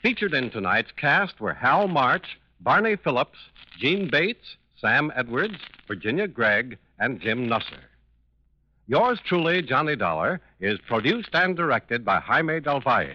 Featured 0.03 0.35
in 0.35 0.51
tonight's 0.51 0.91
cast 0.97 1.41
were 1.41 1.55
Hal 1.55 1.87
March, 1.87 2.27
Barney 2.59 2.97
Phillips, 2.97 3.39
Jeanne 3.79 4.11
Bates, 4.11 4.57
Sam 4.81 5.13
Edwards, 5.15 5.61
Virginia 5.87 6.27
Gregg, 6.27 6.79
and 6.99 7.21
Jim 7.21 7.47
Nusser. 7.47 7.85
Yours 8.89 9.21
truly, 9.25 9.63
Johnny 9.63 9.95
Dollar, 9.95 10.41
is 10.59 10.81
produced 10.89 11.31
and 11.35 11.57
directed 11.57 12.05
by 12.05 12.19
Jaime 12.19 12.59
Del 12.59 12.81
Valle. 12.81 13.15